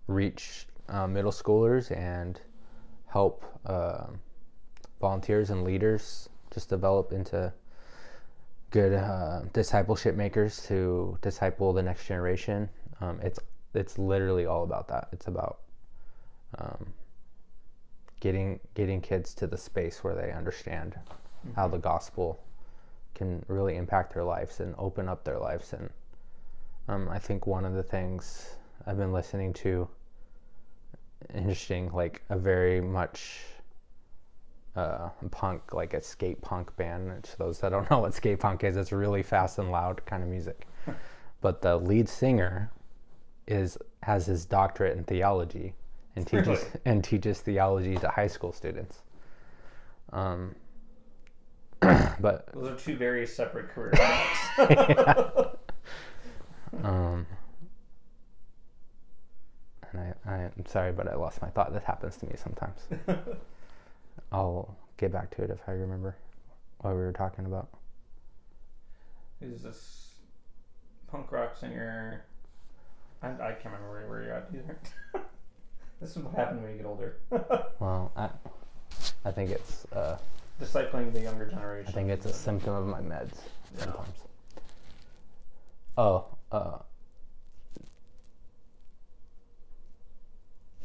reach 0.07 0.67
uh, 0.89 1.07
middle 1.07 1.31
schoolers 1.31 1.95
and 1.95 2.39
help 3.07 3.43
uh, 3.65 4.05
volunteers 4.99 5.49
and 5.49 5.63
leaders 5.63 6.29
just 6.53 6.69
develop 6.69 7.11
into 7.11 7.51
good 8.71 8.93
uh, 8.93 9.41
discipleship 9.53 10.15
makers 10.15 10.65
to 10.67 11.17
disciple 11.21 11.73
the 11.73 11.81
next 11.81 12.05
generation. 12.07 12.69
Um, 13.01 13.19
it's 13.21 13.39
it's 13.73 13.97
literally 13.97 14.45
all 14.45 14.63
about 14.63 14.87
that. 14.87 15.09
It's 15.11 15.27
about 15.27 15.59
um, 16.57 16.93
getting 18.19 18.59
getting 18.73 19.01
kids 19.01 19.33
to 19.35 19.47
the 19.47 19.57
space 19.57 20.03
where 20.03 20.15
they 20.15 20.31
understand 20.31 20.95
mm-hmm. 20.95 21.53
how 21.55 21.67
the 21.67 21.77
gospel 21.77 22.39
can 23.13 23.43
really 23.47 23.77
impact 23.77 24.13
their 24.13 24.23
lives 24.23 24.59
and 24.59 24.75
open 24.77 25.07
up 25.07 25.23
their 25.23 25.39
lives. 25.39 25.73
And 25.73 25.89
um, 26.87 27.09
I 27.09 27.19
think 27.19 27.47
one 27.47 27.65
of 27.65 27.73
the 27.73 27.83
things 27.83 28.55
I've 28.85 28.97
been 28.97 29.11
listening 29.11 29.53
to, 29.53 29.87
interesting, 31.33 31.91
like 31.91 32.21
a 32.29 32.37
very 32.37 32.79
much 32.79 33.41
uh, 34.75 35.09
punk, 35.31 35.73
like 35.73 35.93
a 35.93 36.01
skate 36.01 36.41
punk 36.41 36.75
band. 36.77 37.23
To 37.23 37.37
those 37.37 37.59
that 37.59 37.69
don't 37.69 37.89
know 37.91 37.99
what 37.99 38.13
skate 38.13 38.39
punk 38.39 38.63
is, 38.63 38.77
it's 38.77 38.91
really 38.91 39.23
fast 39.23 39.57
and 39.57 39.71
loud 39.71 40.05
kind 40.05 40.21
of 40.21 40.29
music. 40.29 40.67
but 41.41 41.61
the 41.61 41.77
lead 41.77 42.07
singer 42.07 42.71
is 43.47 43.77
has 44.03 44.25
his 44.25 44.45
doctorate 44.45 44.97
in 44.97 45.03
theology 45.03 45.73
and 46.15 46.25
teaches 46.25 46.47
really? 46.47 46.61
and 46.85 47.03
teaches 47.03 47.41
theology 47.41 47.95
to 47.97 48.07
high 48.09 48.27
school 48.27 48.51
students. 48.51 49.01
Um, 50.13 50.55
but 51.79 52.47
those 52.53 52.69
are 52.69 52.75
two 52.75 52.95
very 52.95 53.25
separate 53.25 53.69
career 53.69 53.91
paths. 53.91 55.54
Um, 56.83 57.25
and 59.91 60.13
I, 60.25 60.31
I 60.31 60.37
am 60.43 60.65
sorry, 60.67 60.91
but 60.91 61.07
I 61.07 61.15
lost 61.15 61.41
my 61.41 61.49
thought. 61.49 61.73
This 61.73 61.83
happens 61.83 62.17
to 62.17 62.25
me 62.25 62.33
sometimes. 62.41 62.79
I'll 64.31 64.75
get 64.97 65.11
back 65.11 65.35
to 65.35 65.43
it 65.43 65.49
if 65.49 65.59
I 65.67 65.71
remember 65.71 66.15
what 66.79 66.91
we 66.91 67.01
were 67.01 67.13
talking 67.13 67.45
about. 67.45 67.69
Who's 69.39 69.61
this 69.61 70.09
punk 71.07 71.31
rock 71.31 71.57
singer? 71.57 72.23
I, 73.21 73.27
I 73.29 73.51
can't 73.53 73.65
remember 73.65 74.07
where, 74.09 74.23
you're 74.23 74.33
at 74.33 74.49
either. 74.53 74.77
this 76.01 76.11
is 76.11 76.17
what 76.17 76.35
happens 76.35 76.61
when 76.61 76.71
you 76.71 76.77
get 76.77 76.85
older. 76.85 77.17
well, 77.79 78.11
I, 78.15 78.29
I 79.23 79.31
think 79.31 79.51
it's 79.51 79.85
uh, 79.93 80.17
discipling 80.61 81.11
the 81.13 81.21
younger 81.21 81.47
generation. 81.47 81.89
I 81.89 81.91
think 81.91 82.09
it's 82.09 82.25
a 82.25 82.33
symptom 82.33 82.73
of 82.73 82.85
my 82.85 83.01
meds 83.01 83.37
sometimes. 83.77 84.17
Oh, 85.97 86.25
uh, 86.55 86.77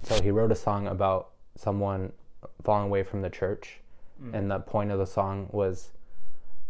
so 0.02 0.22
he 0.22 0.30
wrote 0.30 0.52
a 0.52 0.56
song 0.56 0.86
about 0.86 1.30
someone 1.56 2.12
falling 2.64 2.86
away 2.86 3.02
from 3.02 3.22
the 3.22 3.30
church, 3.30 3.80
mm. 4.22 4.34
and 4.34 4.50
the 4.50 4.58
point 4.58 4.90
of 4.90 4.98
the 4.98 5.06
song 5.06 5.48
was, 5.52 5.90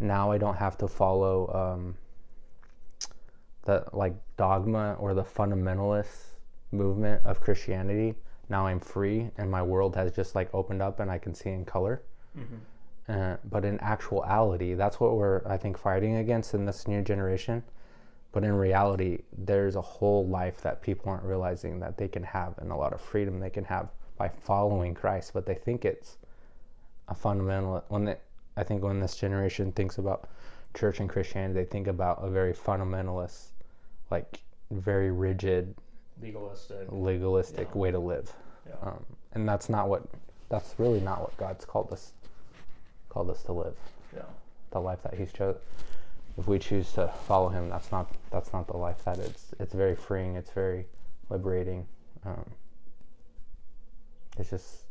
now 0.00 0.30
I 0.30 0.38
don't 0.38 0.56
have 0.56 0.76
to 0.78 0.88
follow 0.88 1.34
um, 1.62 1.94
the 3.64 3.84
like 3.92 4.14
dogma 4.36 4.96
or 4.98 5.14
the 5.14 5.24
fundamentalist 5.24 6.34
movement 6.72 7.22
of 7.24 7.40
Christianity. 7.40 8.14
Now 8.48 8.66
I'm 8.66 8.80
free, 8.80 9.30
and 9.38 9.50
my 9.50 9.62
world 9.62 9.94
has 9.96 10.12
just 10.12 10.34
like 10.34 10.48
opened 10.52 10.82
up, 10.82 11.00
and 11.00 11.10
I 11.10 11.18
can 11.18 11.34
see 11.34 11.50
in 11.50 11.64
color. 11.64 12.02
Mm-hmm. 12.36 12.56
Uh, 13.08 13.36
but 13.50 13.64
in 13.64 13.78
actuality, 13.80 14.74
that's 14.74 15.00
what 15.00 15.16
we're, 15.16 15.42
I 15.46 15.56
think, 15.56 15.78
fighting 15.78 16.16
against 16.16 16.54
in 16.54 16.64
this 16.64 16.86
new 16.86 17.02
generation. 17.02 17.62
But 18.32 18.44
in 18.44 18.52
reality, 18.52 19.22
there's 19.36 19.76
a 19.76 19.80
whole 19.80 20.26
life 20.26 20.60
that 20.62 20.82
people 20.82 21.10
aren't 21.10 21.24
realizing 21.24 21.80
that 21.80 21.96
they 21.96 22.08
can 22.08 22.22
have 22.22 22.56
and 22.58 22.70
a 22.70 22.76
lot 22.76 22.92
of 22.92 23.00
freedom 23.00 23.40
they 23.40 23.50
can 23.50 23.64
have 23.64 23.88
by 24.16 24.28
following 24.28 24.94
Christ. 24.94 25.32
But 25.34 25.46
they 25.46 25.54
think 25.54 25.84
it's 25.84 26.18
a 27.08 27.14
fundamental, 27.14 27.84
when 27.88 28.04
they, 28.04 28.16
I 28.56 28.62
think 28.62 28.82
when 28.82 29.00
this 29.00 29.16
generation 29.16 29.72
thinks 29.72 29.98
about 29.98 30.28
church 30.74 31.00
and 31.00 31.08
Christianity, 31.08 31.54
they 31.54 31.64
think 31.64 31.88
about 31.88 32.18
a 32.22 32.30
very 32.30 32.52
fundamentalist, 32.52 33.48
like 34.10 34.40
very 34.70 35.10
rigid, 35.10 35.74
legalistic, 36.22 36.86
legalistic 36.90 37.68
yeah. 37.72 37.78
way 37.78 37.90
to 37.90 37.98
live. 37.98 38.32
Yeah. 38.68 38.90
Um, 38.90 39.04
and 39.32 39.48
that's 39.48 39.68
not 39.68 39.88
what, 39.88 40.04
that's 40.48 40.74
really 40.78 41.00
not 41.00 41.20
what 41.20 41.36
God's 41.36 41.64
called 41.64 41.92
us 41.92 42.12
called 43.08 43.28
us 43.28 43.42
to 43.42 43.52
live. 43.52 43.74
Yeah. 44.14 44.22
The 44.70 44.80
life 44.80 45.02
that 45.02 45.14
He's 45.14 45.32
chosen. 45.32 45.60
If 46.38 46.46
we 46.46 46.58
choose 46.58 46.92
to 46.92 47.08
follow 47.26 47.48
Him, 47.48 47.68
that's 47.68 47.92
not 47.92 48.10
that's 48.30 48.52
not 48.52 48.66
the 48.66 48.76
life 48.76 49.04
that 49.04 49.18
it's. 49.18 49.52
It's 49.58 49.74
very 49.74 49.94
freeing. 49.94 50.36
It's 50.36 50.50
very 50.50 50.86
liberating. 51.28 51.86
Um, 52.24 52.44
it's 54.38 54.50
just 54.50 54.84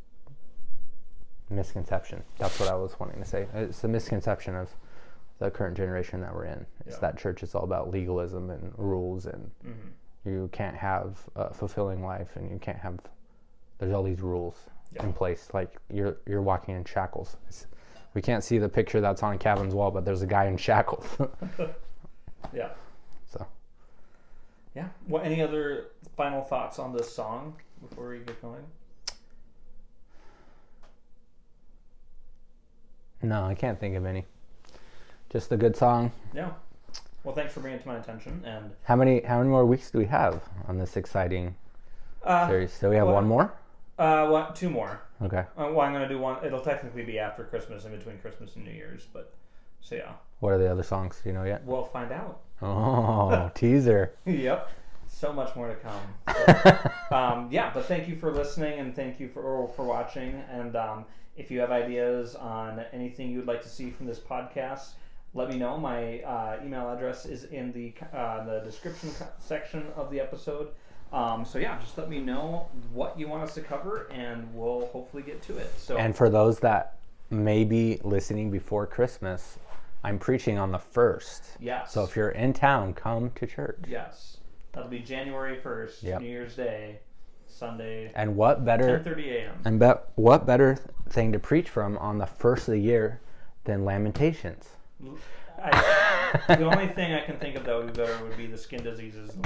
misconception. 1.50 2.24
That's 2.38 2.60
what 2.60 2.70
I 2.70 2.76
was 2.76 3.00
wanting 3.00 3.20
to 3.20 3.28
say. 3.28 3.48
It's 3.54 3.84
a 3.84 3.88
misconception 3.88 4.56
of 4.56 4.70
the 5.40 5.50
current 5.50 5.76
generation 5.76 6.22
that 6.22 6.34
we're 6.34 6.46
in. 6.46 6.66
It's 6.86 6.96
yeah. 6.96 7.00
that 7.02 7.18
church 7.18 7.44
is 7.44 7.56
all 7.56 7.64
about 7.64 7.90
legalism 7.90 8.50
and 8.50 8.74
rules, 8.78 9.26
and 9.26 9.50
mm-hmm. 9.66 10.30
you 10.30 10.50
can't 10.52 10.76
have 10.76 11.18
a 11.36 11.54
fulfilling 11.54 12.04
life, 12.04 12.36
and 12.36 12.52
you 12.52 12.60
can't 12.60 12.78
have. 12.78 13.00
There's 13.80 13.94
all 13.94 14.04
these 14.04 14.22
rules 14.22 14.56
yeah. 14.94 15.04
in 15.04 15.14
place, 15.14 15.50
like 15.54 15.78
you're 15.92 16.18
you're 16.28 16.42
walking 16.42 16.76
in 16.76 16.84
shackles. 16.84 17.38
It's, 17.48 17.68
we 18.14 18.22
can't 18.22 18.44
see 18.44 18.58
the 18.58 18.70
picture 18.70 19.02
that's 19.02 19.24
on 19.24 19.38
Kavan's 19.38 19.74
wall, 19.74 19.92
but 19.92 20.06
there's 20.06 20.22
a 20.22 20.28
guy 20.28 20.46
in 20.46 20.58
shackles. 20.58 21.06
yeah. 22.54 22.70
So. 23.32 23.46
Yeah. 24.76 24.88
What? 25.08 25.26
Any 25.26 25.42
other 25.42 25.88
final 26.18 26.42
thoughts 26.42 26.80
on 26.80 26.94
this 26.94 27.14
song 27.14 27.56
before 27.88 28.10
we 28.10 28.20
get 28.20 28.42
going? 28.42 28.64
No, 33.22 33.44
I 33.44 33.54
can't 33.54 33.80
think 33.80 33.96
of 33.96 34.06
any. 34.06 34.26
Just 35.30 35.52
a 35.52 35.58
good 35.58 35.76
song. 35.76 36.12
Yeah. 36.34 36.52
Well, 37.24 37.36
thanks 37.36 37.54
for 37.54 37.60
bringing 37.60 37.80
it 37.80 37.84
to 37.84 37.88
my 37.88 37.98
attention. 37.98 38.42
And 38.46 38.72
how 38.84 38.96
many 38.96 39.22
how 39.22 39.38
many 39.40 39.50
more 39.50 39.66
weeks 39.66 39.92
do 39.92 39.98
we 39.98 40.06
have 40.06 40.42
on 40.68 40.78
this 40.80 40.98
exciting 40.98 41.54
uh, 42.24 42.48
series? 42.48 42.74
So 42.74 42.90
we 42.90 42.96
have 42.96 43.08
well, 43.08 43.16
one 43.16 43.28
more? 43.28 43.54
Uh, 44.00 44.28
what? 44.30 44.56
Two 44.56 44.70
more. 44.70 45.02
Okay. 45.22 45.44
Uh, 45.58 45.70
well, 45.72 45.82
I'm 45.82 45.94
gonna 45.94 46.08
do 46.08 46.20
one. 46.20 46.44
It'll 46.46 46.62
technically 46.62 47.04
be 47.04 47.20
after 47.20 47.44
Christmas, 47.44 47.86
in 47.86 47.92
between 47.92 48.18
Christmas 48.20 48.56
and 48.56 48.66
New 48.66 48.72
Year's, 48.72 49.06
but 49.12 49.34
so 49.82 49.96
yeah. 49.96 50.14
What 50.40 50.54
are 50.54 50.58
the 50.58 50.72
other 50.72 50.84
songs? 50.84 51.20
Do 51.22 51.30
you 51.30 51.36
know 51.36 51.44
yet? 51.44 51.64
We'll 51.66 51.84
find 51.84 52.12
out. 52.12 52.42
Oh, 52.62 53.52
teaser. 53.56 54.14
Yep. 54.26 54.70
So 55.08 55.34
much 55.34 55.56
more 55.56 55.68
to 55.68 55.76
come. 55.76 56.36
So, 56.46 56.92
um, 57.16 57.50
yeah, 57.52 57.72
but 57.74 57.86
thank 57.86 58.08
you 58.08 58.16
for 58.16 58.32
listening 58.32 58.80
and 58.80 58.96
thank 58.96 59.20
you 59.20 59.28
for 59.28 59.68
for 59.76 59.84
watching. 59.84 60.42
And 60.50 60.76
um, 60.76 61.06
if 61.36 61.52
you 61.52 61.60
have 61.60 61.72
ideas 61.72 62.36
on 62.36 62.86
anything 62.94 63.32
you'd 63.32 63.48
like 63.48 63.62
to 63.64 63.70
see 63.70 63.90
from 63.90 64.06
this 64.06 64.20
podcast, 64.20 64.92
let 65.34 65.50
me 65.50 65.58
know. 65.58 65.78
My 65.78 66.20
uh, 66.22 66.60
email 66.64 66.90
address 66.90 67.26
is 67.26 67.46
in 67.46 67.72
the 67.72 67.94
uh, 68.16 68.46
the 68.46 68.60
description 68.60 69.10
section 69.40 69.88
of 69.96 70.10
the 70.12 70.20
episode. 70.20 70.70
Um, 71.12 71.44
so 71.44 71.58
yeah, 71.58 71.80
just 71.80 71.98
let 71.98 72.10
me 72.10 72.20
know 72.20 72.68
what 72.94 73.20
you 73.20 73.28
want 73.28 73.44
us 73.44 73.54
to 73.56 73.62
cover, 73.62 74.08
and 74.12 74.48
we'll 74.54 74.88
hopefully 74.88 75.24
get 75.24 75.42
to 75.44 75.58
it. 75.58 75.74
So 75.78 75.98
and 75.98 76.16
for 76.16 76.30
those 76.30 76.60
that 76.60 76.98
may 77.30 77.64
be 77.64 78.00
listening 78.04 78.52
before 78.52 78.86
Christmas, 78.86 79.58
I'm 80.04 80.20
preaching 80.20 80.58
on 80.58 80.72
the 80.72 80.80
first. 80.80 81.44
Yes. 81.60 81.92
So 81.92 82.04
if 82.04 82.16
you're 82.16 82.30
in 82.30 82.54
town, 82.54 82.94
come 82.94 83.32
to 83.36 83.48
church. 83.48 83.80
Yes, 83.88 84.38
that'll 84.72 84.90
be 84.90 85.00
January 85.00 85.60
first, 85.60 86.04
yep. 86.04 86.22
New 86.22 86.28
Year's 86.28 86.56
Day, 86.56 87.00
Sunday. 87.48 88.12
And 88.16 88.36
what 88.36 88.64
better? 88.64 89.00
10:30 89.00 89.28
a.m. 89.32 89.56
And 89.66 89.80
bet 89.80 90.10
what 90.16 90.46
better 90.46 90.78
thing 91.10 91.32
to 91.32 91.40
preach 91.40 91.70
from 91.70 91.98
on 91.98 92.20
the 92.20 92.28
first 92.28 92.68
of 92.68 92.74
the 92.74 92.80
year 92.80 93.20
than 93.64 93.84
Lamentations? 93.84 94.70
I, 95.64 96.56
the 96.56 96.66
only 96.66 96.88
thing 96.88 97.14
I 97.14 97.22
can 97.22 97.38
think 97.38 97.56
of 97.56 97.66
that 97.66 97.76
would 97.76 97.88
be 97.88 97.94
better 97.94 98.24
would 98.24 98.38
be 98.38 98.48
the 98.48 98.58
skin 98.58 98.84
diseases. 98.84 99.32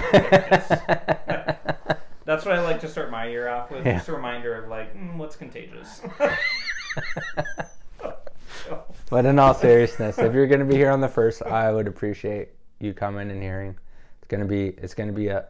That's 2.26 2.45
what 2.45 2.56
I 2.56 2.62
like 2.62 2.80
to 2.82 2.88
start 2.88 3.12
my 3.12 3.28
year 3.28 3.49
off 3.49 3.69
with. 3.69 3.86
Yeah. 3.86 3.97
Just 3.97 4.08
a 4.08 4.13
reminder 4.13 4.56
of 4.56 4.69
like, 4.69 4.95
mm, 4.95 5.17
what's 5.17 5.36
contagious. 5.36 6.02
but 9.10 9.26
in 9.26 9.38
all 9.39 9.54
seriousness, 9.54 10.17
if 10.17 10.34
you're 10.34 10.47
going 10.47 10.62
to 10.62 10.65
be 10.65 10.76
here 10.76 10.91
on 10.91 11.02
the 11.02 11.08
first, 11.08 11.43
I 11.43 11.71
would 11.71 11.88
appreciate 11.88 12.49
you 12.80 12.93
coming 12.93 13.30
and 13.30 13.41
hearing. 13.41 13.76
It's 14.19 14.28
going 14.30 14.41
to 14.41 14.47
be 14.47 14.67
it's 14.82 14.93
going 14.93 15.10
to 15.10 15.15
be 15.15 15.28
a 15.28 15.45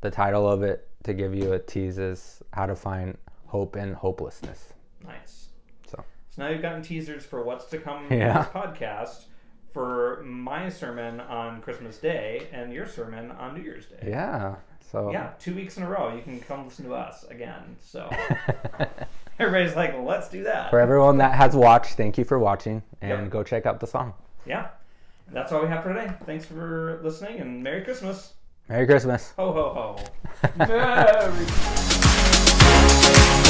the 0.00 0.10
title 0.10 0.48
of 0.48 0.62
it 0.62 0.88
to 1.04 1.12
give 1.12 1.34
you 1.34 1.52
a 1.52 1.58
tease 1.58 1.98
is 1.98 2.42
how 2.52 2.66
to 2.66 2.74
find 2.74 3.16
hope 3.46 3.76
in 3.76 3.92
hopelessness. 3.92 4.72
Nice. 5.04 5.48
So. 5.86 6.02
So 6.30 6.42
now 6.42 6.48
you've 6.48 6.62
gotten 6.62 6.82
teasers 6.82 7.24
for 7.24 7.42
what's 7.42 7.66
to 7.66 7.78
come 7.78 8.06
yeah. 8.10 8.16
in 8.16 8.34
this 8.34 8.46
podcast 8.48 9.24
for 9.76 10.22
my 10.24 10.70
sermon 10.70 11.20
on 11.20 11.60
Christmas 11.60 11.98
Day 11.98 12.48
and 12.50 12.72
your 12.72 12.86
sermon 12.86 13.30
on 13.32 13.54
New 13.54 13.60
Year's 13.60 13.84
Day. 13.84 14.08
Yeah. 14.08 14.54
So 14.90 15.12
yeah, 15.12 15.32
two 15.38 15.54
weeks 15.54 15.76
in 15.76 15.82
a 15.82 15.90
row, 15.90 16.14
you 16.16 16.22
can 16.22 16.40
come 16.40 16.64
listen 16.64 16.86
to 16.86 16.94
us 16.94 17.24
again. 17.24 17.76
So 17.82 18.08
everybody's 19.38 19.76
like, 19.76 19.94
"Let's 19.98 20.30
do 20.30 20.44
that." 20.44 20.70
For 20.70 20.80
everyone 20.80 21.18
that 21.18 21.34
has 21.34 21.54
watched, 21.54 21.98
thank 21.98 22.16
you 22.16 22.24
for 22.24 22.38
watching, 22.38 22.82
and 23.02 23.24
yep. 23.24 23.30
go 23.30 23.42
check 23.42 23.66
out 23.66 23.78
the 23.78 23.86
song. 23.86 24.14
Yeah, 24.46 24.68
that's 25.30 25.52
all 25.52 25.60
we 25.60 25.68
have 25.68 25.82
for 25.82 25.92
today. 25.92 26.10
Thanks 26.24 26.46
for 26.46 26.98
listening, 27.02 27.40
and 27.40 27.62
Merry 27.62 27.84
Christmas. 27.84 28.32
Merry 28.70 28.86
Christmas. 28.86 29.34
Ho 29.36 29.52
ho 29.52 29.74
ho. 29.74 29.98
Merry. 33.36 33.42